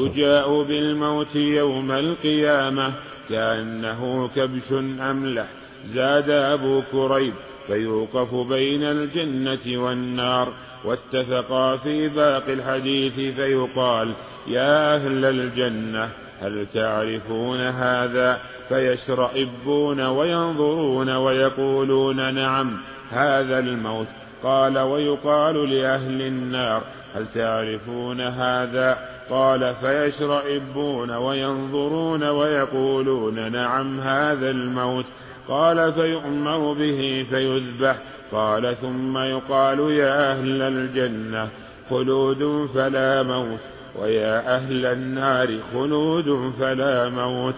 يجاء 0.05 0.63
بالموت 0.63 1.35
يوم 1.35 1.91
القيامة 1.91 2.93
كأنه 3.29 4.27
كبش 4.27 4.71
أملح 5.01 5.47
زاد 5.93 6.29
أبو 6.29 6.81
كريب. 6.91 7.33
فيوقف 7.67 8.35
بين 8.35 8.83
الجنة 8.83 9.83
والنار. 9.83 10.53
واتفقا 10.85 11.77
في 11.77 12.09
باقي 12.09 12.53
الحديث 12.53 13.35
فيقال 13.35 14.15
يا 14.47 14.95
أهل 14.95 15.25
الجنة 15.25 16.09
هل 16.41 16.65
تعرفون 16.73 17.61
هذا؟ 17.61 18.39
فيشرئبون 18.69 20.01
وينظرون 20.01 21.09
ويقولون 21.09 22.33
نعم 22.33 22.77
هذا 23.09 23.59
الموت. 23.59 24.07
قال 24.43 24.79
ويقال 24.79 25.69
لأهل 25.69 26.21
النار 26.21 26.83
هل 27.15 27.27
تعرفون 27.35 28.21
هذا؟ 28.21 28.97
قال 29.29 29.75
فيشرئبون 29.75 31.11
وينظرون 31.11 32.23
ويقولون 32.23 33.51
نعم 33.51 33.99
هذا 33.99 34.49
الموت. 34.49 35.05
قال 35.47 35.93
فيؤمر 35.93 36.73
به 36.73 37.25
فيذبح. 37.29 37.97
قال 38.31 38.77
ثم 38.81 39.17
يقال 39.17 39.79
يا 39.79 40.31
أهل 40.31 40.61
الجنة 40.61 41.49
خلود 41.89 42.69
فلا 42.75 43.23
موت 43.23 43.59
ويا 44.01 44.55
أهل 44.55 44.85
النار 44.85 45.47
خلود 45.73 46.51
فلا 46.59 47.09
موت. 47.09 47.55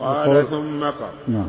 قال 0.00 0.46
ثم 0.50 0.84
قال 0.84 1.12
نعم. 1.28 1.48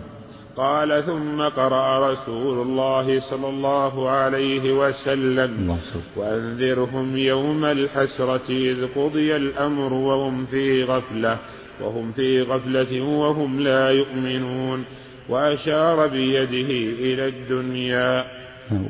قال 0.57 1.03
ثم 1.03 1.41
قرأ 1.41 2.11
رسول 2.11 2.61
الله 2.61 3.19
صلى 3.19 3.49
الله 3.49 4.09
عليه 4.09 4.73
وسلم. 4.73 5.77
وأنذرهم 6.17 7.17
يوم 7.17 7.65
الحسرة 7.65 8.49
إذ 8.49 8.87
قضي 8.95 9.35
الأمر 9.35 9.93
وهم 9.93 10.45
في 10.45 10.83
غفلة 10.83 11.37
وهم 11.81 12.11
في 12.11 12.41
غفلة 12.41 13.01
وهم 13.01 13.59
لا 13.59 13.89
يؤمنون. 13.89 14.85
وأشار 15.29 16.07
بيده 16.07 16.71
إلى 16.99 17.27
الدنيا. 17.27 18.23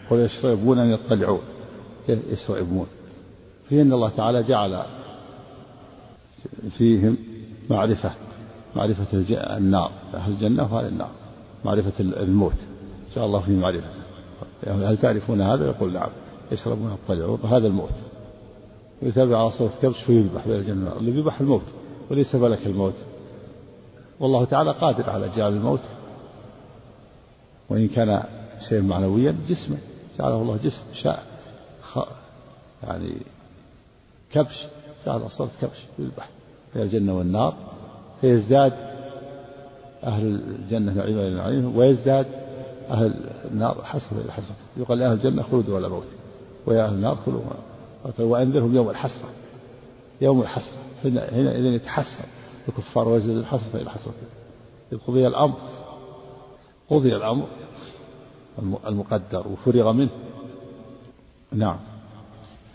قل 0.10 0.20
يشربون 0.20 0.80
أن 0.80 0.90
يطلعون 0.92 1.42
يشربون؟ 2.10 2.88
في 3.70 3.82
أن 3.82 3.94
الله 3.94 4.10
تعالى 4.10 4.44
جعل 4.44 4.84
فيهم 6.78 7.18
معرفة 7.70 8.12
معرفة 8.76 9.08
النار 9.58 9.92
أهل 10.14 10.32
الجنة 10.32 10.74
وأهل 10.74 10.88
النار 10.88 11.12
معرفة 11.66 11.94
الموت. 12.00 12.56
شاء 13.16 13.26
الله 13.26 13.40
في 13.40 13.52
معرفة. 13.52 13.88
هل 14.68 14.98
تعرفون 14.98 15.42
هذا؟ 15.42 15.66
يقول 15.66 15.94
نعم. 15.94 16.10
يشربون 16.52 16.98
يطلعون 17.04 17.40
هذا 17.40 17.68
الموت. 17.68 17.94
يتابع 19.02 19.38
على 19.38 19.52
صوت 19.52 19.72
كبش 19.82 20.04
فيذبح 20.04 20.48
بين 20.48 20.56
الجنة 20.56 20.98
اللي 20.98 21.12
يذبح 21.12 21.42
الموت 21.42 21.66
وليس 22.12 22.36
ملك 22.36 22.68
الموت. 22.68 22.96
والله 24.20 24.46
تعالى 24.46 24.72
قادر 24.72 25.10
على 25.10 25.30
جعل 25.38 25.54
الموت 25.54 25.82
وإن 27.70 27.88
كان 27.88 28.24
شيء 28.70 28.82
معنويا 28.82 29.36
جسما 29.48 29.78
جعله 30.20 30.42
الله 30.42 30.58
جسم 30.64 30.84
شاء 30.94 31.24
يعني 32.84 33.12
كبش. 34.32 34.66
جعل 35.06 35.32
صوت 35.32 35.50
كبش 35.62 35.86
يذبح 36.00 36.30
بين 36.76 36.84
الجنة 36.84 37.18
والنار. 37.18 37.54
فيزداد 38.22 38.74
أهل 40.04 40.26
الجنة 40.26 40.94
نعيما 40.94 41.28
إلى 41.28 41.36
نعيمهم 41.36 41.78
ويزداد 41.78 42.26
أهل 42.90 43.14
النار 43.52 43.82
حسرة 43.84 44.22
إلى 44.22 44.32
حسرة 44.32 44.56
يقال 44.78 44.98
لأهل 44.98 45.14
الجنة 45.14 45.44
خلود 45.44 45.70
ولا 45.70 45.88
موت. 45.88 46.08
ويا 46.66 46.86
أهل 46.86 46.94
النار 46.94 47.16
خلود 47.16 47.44
وأنذرهم 48.20 48.76
يوم 48.76 48.90
الحسرة 48.90 49.30
يوم 50.22 50.42
الحسرة 50.42 50.78
هنا 51.06 51.30
هنا 51.32 51.52
إذا 51.52 51.68
يتحسر 51.68 52.26
الكفار 52.68 53.08
ويزداد 53.08 53.38
الحسرة 53.38 53.82
إلى 53.82 53.90
حسرة 53.90 54.14
قضي 55.08 55.28
الأمر. 55.28 55.58
قضي 56.90 57.16
الأمر. 57.16 57.48
المقدر 58.88 59.48
وفرغ 59.48 59.92
منه. 59.92 60.10
نعم. 61.52 61.78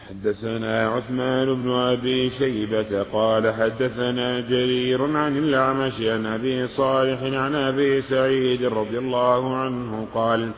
حدثنا 0.08 0.88
عثمان 0.88 1.62
بن 1.62 1.70
أبي 1.70 2.30
شيبة 2.30 3.02
قال 3.02 3.54
حدثنا 3.54 4.40
جرير 4.40 5.16
عن 5.16 5.36
الأعمش 5.36 6.00
عن 6.00 6.26
أبي 6.26 6.66
صالح 6.68 7.22
عن 7.22 7.54
أبي 7.54 8.02
سعيد 8.02 8.64
رضي 8.64 8.98
الله 8.98 9.56
عنه 9.56 10.06
قال 10.14 10.50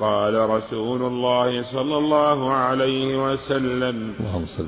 قال 0.00 0.50
رسول 0.50 1.02
الله 1.02 1.62
صلى 1.72 1.98
الله 1.98 2.52
عليه 2.52 3.32
وسلم 3.32 4.14
اللهم 4.20 4.46
صل 4.46 4.66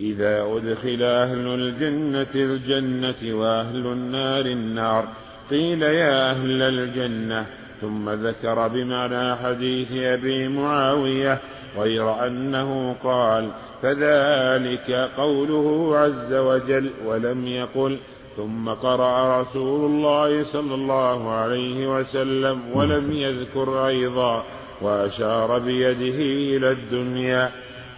إذا 0.00 0.42
أدخل 0.42 1.02
أهل 1.02 1.46
الجنة 1.46 2.34
الجنة 2.34 3.38
وأهل 3.38 3.86
النار 3.86 4.46
النار 4.46 5.08
قيل 5.50 5.82
يا 5.82 6.30
أهل 6.30 6.62
الجنة 6.62 7.46
ثم 7.82 8.10
ذكر 8.10 8.68
بمعنى 8.68 9.36
حديث 9.36 9.92
أبي 9.92 10.48
معاوية 10.48 11.38
غير 11.78 12.26
أنه 12.26 12.96
قال 13.04 13.50
فذلك 13.82 14.90
قوله 15.16 15.98
عز 15.98 16.34
وجل 16.34 16.90
ولم 17.06 17.46
يقل 17.46 17.98
ثم 18.36 18.68
قرأ 18.68 19.42
رسول 19.42 19.90
الله 19.90 20.44
صلى 20.44 20.74
الله 20.74 21.30
عليه 21.30 21.98
وسلم 21.98 22.60
ولم 22.74 23.12
يذكر 23.12 23.86
أيضا 23.86 24.44
وأشار 24.82 25.58
بيده 25.58 26.18
إلى 26.56 26.70
الدنيا 26.70 27.50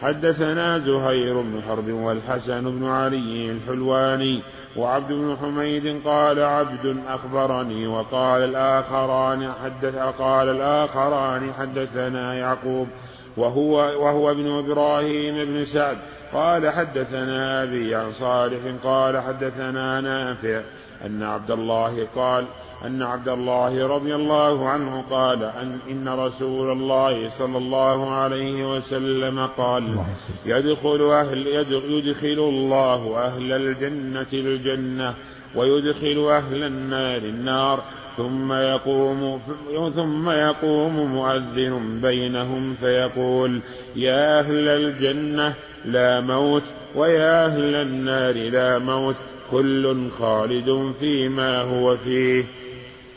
حدثنا 0.02 0.78
زهير 0.78 1.40
بن 1.40 1.60
حرب 1.68 1.88
والحسن 1.88 2.78
بن 2.78 2.86
علي 2.86 3.50
الحلواني 3.50 4.42
وعبد 4.76 5.12
بن 5.12 5.36
حميد 5.42 6.00
قال 6.04 6.42
عبد 6.42 6.96
أخبرني 7.08 7.86
وقال 7.86 8.42
الآخران 8.42 9.52
حدث 9.64 9.96
قال 10.18 10.48
الآخران 10.48 11.52
حدثنا 11.52 12.34
يعقوب 12.34 12.88
وهو 13.36 13.72
وهو 13.76 14.30
ابن 14.30 14.58
إبراهيم 14.58 15.34
بن 15.44 15.64
سعد 15.64 15.96
قال 16.34 16.70
حدثنا 16.70 17.62
أبي 17.62 17.94
عن 17.94 18.12
صالح 18.12 18.60
قال 18.84 19.20
حدثنا 19.20 20.00
نافع 20.00 20.60
أن 21.06 21.22
عبد 21.22 21.50
الله 21.50 22.06
قال 22.14 22.44
أن 22.86 23.02
عبد 23.02 23.28
الله 23.28 23.86
رضي 23.86 24.14
الله 24.14 24.68
عنه 24.68 25.04
قال 25.10 25.42
أن 25.42 25.78
إن 25.90 26.08
رسول 26.08 26.72
الله 26.72 27.30
صلى 27.38 27.58
الله 27.58 28.10
عليه 28.10 28.76
وسلم 28.76 29.46
قال 29.46 29.98
يدخل 30.46 31.02
أهل 31.02 31.46
يدخل 31.46 32.38
الله 32.48 33.26
أهل 33.26 33.52
الجنة 33.52 34.26
الجنة 34.32 35.14
ويدخل 35.56 36.28
أهل 36.30 36.62
النار 36.62 37.18
النار 37.18 37.82
ثم 38.16 38.52
يقوم 38.52 39.40
ثم 39.94 40.30
يقوم 40.30 40.96
مؤذن 40.96 42.00
بينهم 42.02 42.74
فيقول 42.74 43.60
يا 43.96 44.40
أهل 44.40 44.68
الجنة 44.68 45.54
لا 45.84 46.20
موت 46.20 46.62
ويا 46.94 47.46
أهل 47.46 47.74
النار 47.74 48.34
لا 48.34 48.78
موت 48.78 49.16
كل 49.50 50.10
خالد 50.10 50.92
فيما 51.00 51.60
هو 51.60 51.96
فيه. 51.96 52.44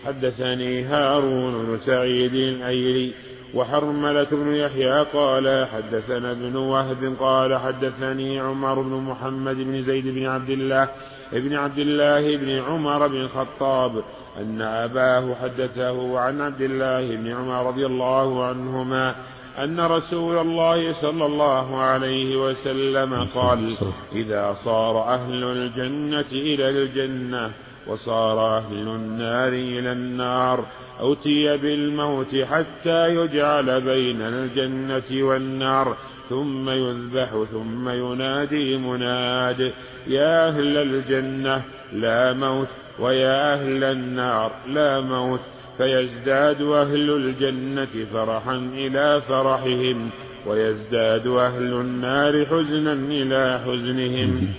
حدثني 0.06 0.84
هارون 0.84 1.66
بن 1.66 1.78
سعيد 1.86 2.34
الأيلي 2.34 3.12
وحرملة 3.54 4.28
بن 4.32 4.56
يحيى 4.56 5.04
قال 5.04 5.68
حدثنا 5.68 6.32
ابن 6.32 6.56
وهب 6.56 7.16
قال 7.20 7.58
حدثني 7.58 8.40
عمر 8.40 8.82
بن 8.82 8.94
محمد 8.94 9.56
بن 9.56 9.82
زيد 9.82 10.08
بن 10.08 10.26
عبد 10.26 10.50
الله 10.50 10.90
ابن 11.34 11.54
عبد 11.54 11.80
الله 11.80 12.38
بن 12.38 12.50
عمر 12.50 13.08
بن 13.08 13.22
الخطاب 13.22 14.04
أن 14.38 14.62
أباه 14.62 15.36
حدثه 15.36 16.20
عن 16.20 16.42
عبد 16.42 16.62
الله 16.62 17.16
بن 17.16 17.28
عمر 17.28 17.68
رضي 17.68 17.86
الله 17.86 18.46
عنهما 18.46 19.16
أن 19.58 19.80
رسول 19.80 20.38
الله 20.38 21.02
صلى 21.02 21.26
الله 21.26 21.78
عليه 21.78 22.38
وسلم 22.38 23.26
قال 23.36 23.78
إذا 24.16 24.56
صار 24.66 25.14
أهل 25.14 25.44
الجنة 25.44 26.32
إلى 26.32 26.70
الجنة 26.70 27.52
وصار 27.88 28.58
أهل 28.58 28.88
النار 28.88 29.48
إلى 29.48 29.92
النار 29.92 30.66
أوتي 31.00 31.58
بالموت 31.58 32.36
حتى 32.36 33.08
يجعل 33.08 33.82
بين 33.82 34.22
الجنة 34.22 35.28
والنار 35.28 35.98
ثم 36.30 36.70
يذبح 36.70 37.30
ثم 37.52 37.90
ينادي 37.90 38.78
مناد 38.78 39.74
يا 40.08 40.48
أهل 40.48 40.78
الجنة 40.78 41.64
لا 41.94 42.34
موت 42.34 42.68
ويا 43.00 43.54
أهل 43.54 43.84
النار 43.84 44.52
لا 44.68 45.00
موت. 45.00 45.57
فيزداد 45.78 46.62
أهل 46.62 47.10
الجنة 47.10 48.06
فرحا 48.14 48.56
إلى 48.56 49.22
فرحهم 49.28 50.10
ويزداد 50.46 51.28
أهل 51.28 51.74
النار 51.74 52.46
حزنا 52.46 52.94
إلى 52.94 53.60
حزنهم. 53.60 54.54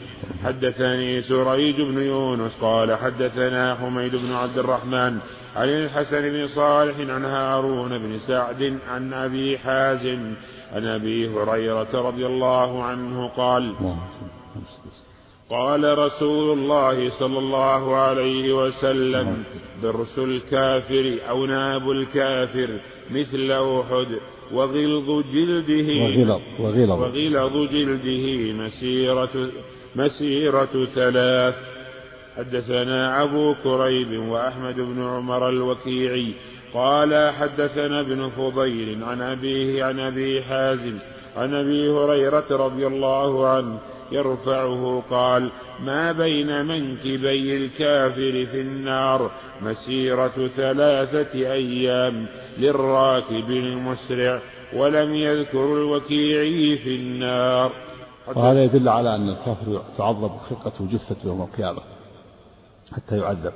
حدثني 0.44 1.22
سريج 1.22 1.76
بن 1.76 2.02
يونس 2.02 2.58
قال 2.60 2.94
حدثنا 2.94 3.74
حميد 3.74 4.16
بن 4.16 4.32
عبد 4.32 4.58
الرحمن 4.58 5.18
عن 5.56 5.68
الحسن 5.68 6.20
بن 6.20 6.46
صالح 6.46 6.98
عن 6.98 7.24
هارون 7.24 7.98
بن 7.98 8.18
سعد 8.18 8.78
عن 8.90 9.12
أبي 9.12 9.58
حازم 9.58 10.34
عن 10.72 10.86
أبي 10.86 11.28
هريرة 11.28 12.08
رضي 12.08 12.26
الله 12.26 12.82
عنه 12.82 13.28
قال 13.28 13.74
قال 15.50 15.98
رسول 15.98 16.58
الله 16.58 17.10
صلى 17.10 17.38
الله 17.38 17.96
عليه 17.96 18.52
وسلم 18.52 19.44
برس 19.82 20.18
الكافر 20.18 21.18
أو 21.28 21.46
ناب 21.46 21.90
الكافر 21.90 22.68
مثل 23.10 23.50
أحد 23.52 24.06
وغلظ 24.52 25.24
جلده 25.32 25.88
وغلظ 26.04 26.40
وغلظ, 26.60 26.90
وغلظ 26.90 27.70
جلده 27.72 28.52
مسيرة 28.52 29.50
مسيرة 29.96 30.84
ثلاث. 30.94 31.54
حدثنا 32.36 33.22
أبو 33.22 33.54
كريب 33.64 34.28
وأحمد 34.28 34.74
بن 34.80 35.02
عمر 35.02 35.48
الوكيعي 35.48 36.32
قال 36.74 37.32
حدثنا 37.32 38.00
ابن 38.00 38.28
فضيل 38.28 39.04
عن 39.04 39.22
أبيه 39.22 39.84
عن 39.84 40.00
أبي 40.00 40.42
حازم 40.42 40.98
عن 41.38 41.54
أبي 41.54 41.90
هريرة 41.90 42.46
رضي 42.50 42.86
الله 42.86 43.48
عنه 43.48 43.78
يرفعه 44.12 45.02
قال 45.10 45.50
ما 45.80 46.12
بين 46.12 46.66
منكبي 46.66 47.56
الكافر 47.56 48.46
في 48.50 48.60
النار 48.60 49.30
مسيرة 49.62 50.48
ثلاثة 50.56 51.52
أيام 51.52 52.26
للراكب 52.58 53.50
المسرع 53.50 54.40
ولم 54.76 55.14
يذكر 55.14 55.64
الوكيعي 55.64 56.78
في 56.78 56.96
النار. 56.96 57.72
وهذا 58.36 58.64
يدل 58.64 58.88
على 58.88 59.14
أن 59.14 59.28
الكافر 59.28 59.82
تعظم 59.98 60.28
خلقته 60.28 60.84
وجثته 60.84 61.26
يوم 61.26 61.42
القيامة 61.42 61.80
حتى 62.92 63.16
يعذب 63.18 63.52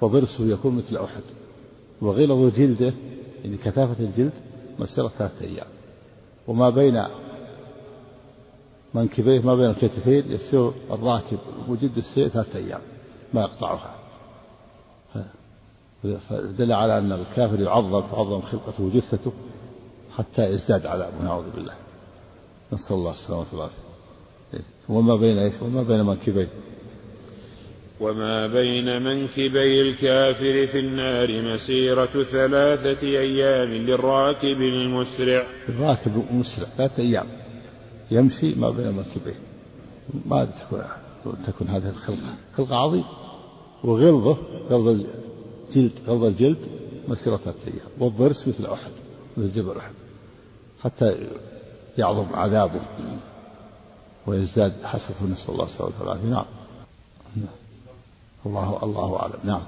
فضرسه 0.00 0.44
يكون 0.46 0.76
مثل 0.76 0.96
أحد 0.96 1.22
وغلظ 2.02 2.54
جلده 2.56 2.92
يعني 3.44 3.56
كثافة 3.56 4.04
الجلد 4.04 4.32
مسيرة 4.78 5.08
ثلاثة 5.08 5.44
أيام. 5.44 5.66
وما 6.48 6.70
بين 6.70 7.04
منكبيه 8.94 9.40
ما 9.40 9.54
بين 9.54 9.70
الكتفين 9.70 10.32
يسير 10.32 10.72
الراكب 10.90 11.38
وجد 11.68 11.96
السير 11.96 12.28
ثلاثة 12.28 12.58
أيام 12.58 12.80
ما 13.34 13.40
يقطعها. 13.40 13.94
فدل 16.28 16.72
على 16.72 16.98
أن 16.98 17.12
الكافر 17.12 17.60
يعظم 17.60 18.00
تعظم 18.00 18.40
خلقته 18.40 18.84
وجثته 18.84 19.32
حتى 20.16 20.44
يزداد 20.44 20.86
عذابه 20.86 21.22
نعوذ 21.24 21.50
بالله. 21.50 21.74
نسأل 22.72 22.96
الله 22.96 23.12
السلامة 23.12 23.46
والعافية. 23.52 23.88
وما 24.88 25.16
بين 25.16 25.38
إيش؟ 25.38 25.62
وما 25.62 25.82
بين 25.82 26.06
منكبيه. 26.06 26.48
وما 28.00 28.46
بين 28.46 29.02
منكبي 29.02 29.82
الكافر 29.82 30.66
في 30.66 30.78
النار 30.78 31.42
مسيرة 31.42 32.22
ثلاثة 32.22 33.06
أيام 33.06 33.68
للراكب 33.68 34.60
المسرع. 34.62 35.46
الراكب 35.68 36.24
المسرع 36.30 36.68
ثلاثة 36.76 37.02
أيام. 37.02 37.26
يمشي 38.10 38.54
ما 38.54 38.70
بين 38.70 38.86
منكبيه 38.86 39.38
ما 40.26 40.44
تكون 40.44 40.82
تكون 41.46 41.68
هذه 41.68 41.90
الخلقة. 41.90 42.34
خلقة 42.56 42.76
عظيمة. 42.76 43.04
وغلظة 43.84 44.36
غلظ 44.70 44.88
الجلد 45.68 45.92
غلظ 46.06 46.24
الجلد 46.24 46.58
مسيرة 47.08 47.36
ثلاثة 47.36 47.66
أيام. 47.66 47.88
والضرس 47.98 48.48
مثل 48.48 48.66
أحد 48.66 48.90
مثل 49.36 49.52
جبل 49.52 49.76
أحد. 49.76 49.92
حتى 50.82 51.16
يعظم 51.98 52.26
عذابه 52.34 52.80
ويزداد 54.26 54.72
حسرة 54.84 55.26
نسأل 55.26 55.54
الله 55.54 55.64
السلامة 55.64 56.00
والعافية. 56.00 56.28
نعم. 56.28 56.44
الله 58.46 58.82
الله 58.82 59.20
أعلم. 59.20 59.40
نعم. 59.44 59.62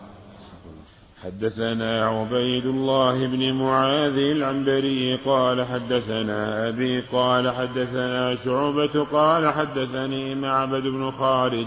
حدثنا 1.25 2.07
عبيد 2.07 2.67
الله 2.67 3.27
بن 3.27 3.53
معاذ 3.53 4.19
العنبري 4.19 5.17
قال 5.17 5.67
حدثنا 5.67 6.69
أبي 6.69 7.01
قال 7.01 7.51
حدثنا 7.51 8.37
شعبة 8.45 9.05
قال 9.05 9.53
حدثني 9.53 10.35
معبد 10.35 10.83
بن 10.83 11.11
خالد 11.11 11.67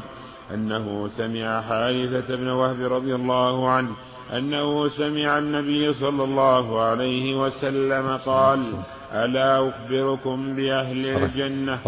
أنه 0.54 1.08
سمع 1.08 1.62
حارثة 1.62 2.36
بن 2.36 2.48
وهب 2.48 2.82
رضي 2.82 3.16
الله 3.16 3.70
عنه 3.70 3.92
أنه 4.38 4.88
سمع 4.88 5.38
النبي 5.38 5.93
صلى 5.93 6.24
الله 6.24 6.82
عليه 6.82 7.36
وسلم 7.36 8.18
قال 8.18 8.74
ألا 9.14 9.70
أخبركم 9.70 10.56
بأهل 10.56 11.06
الجنة؟ 11.06 11.80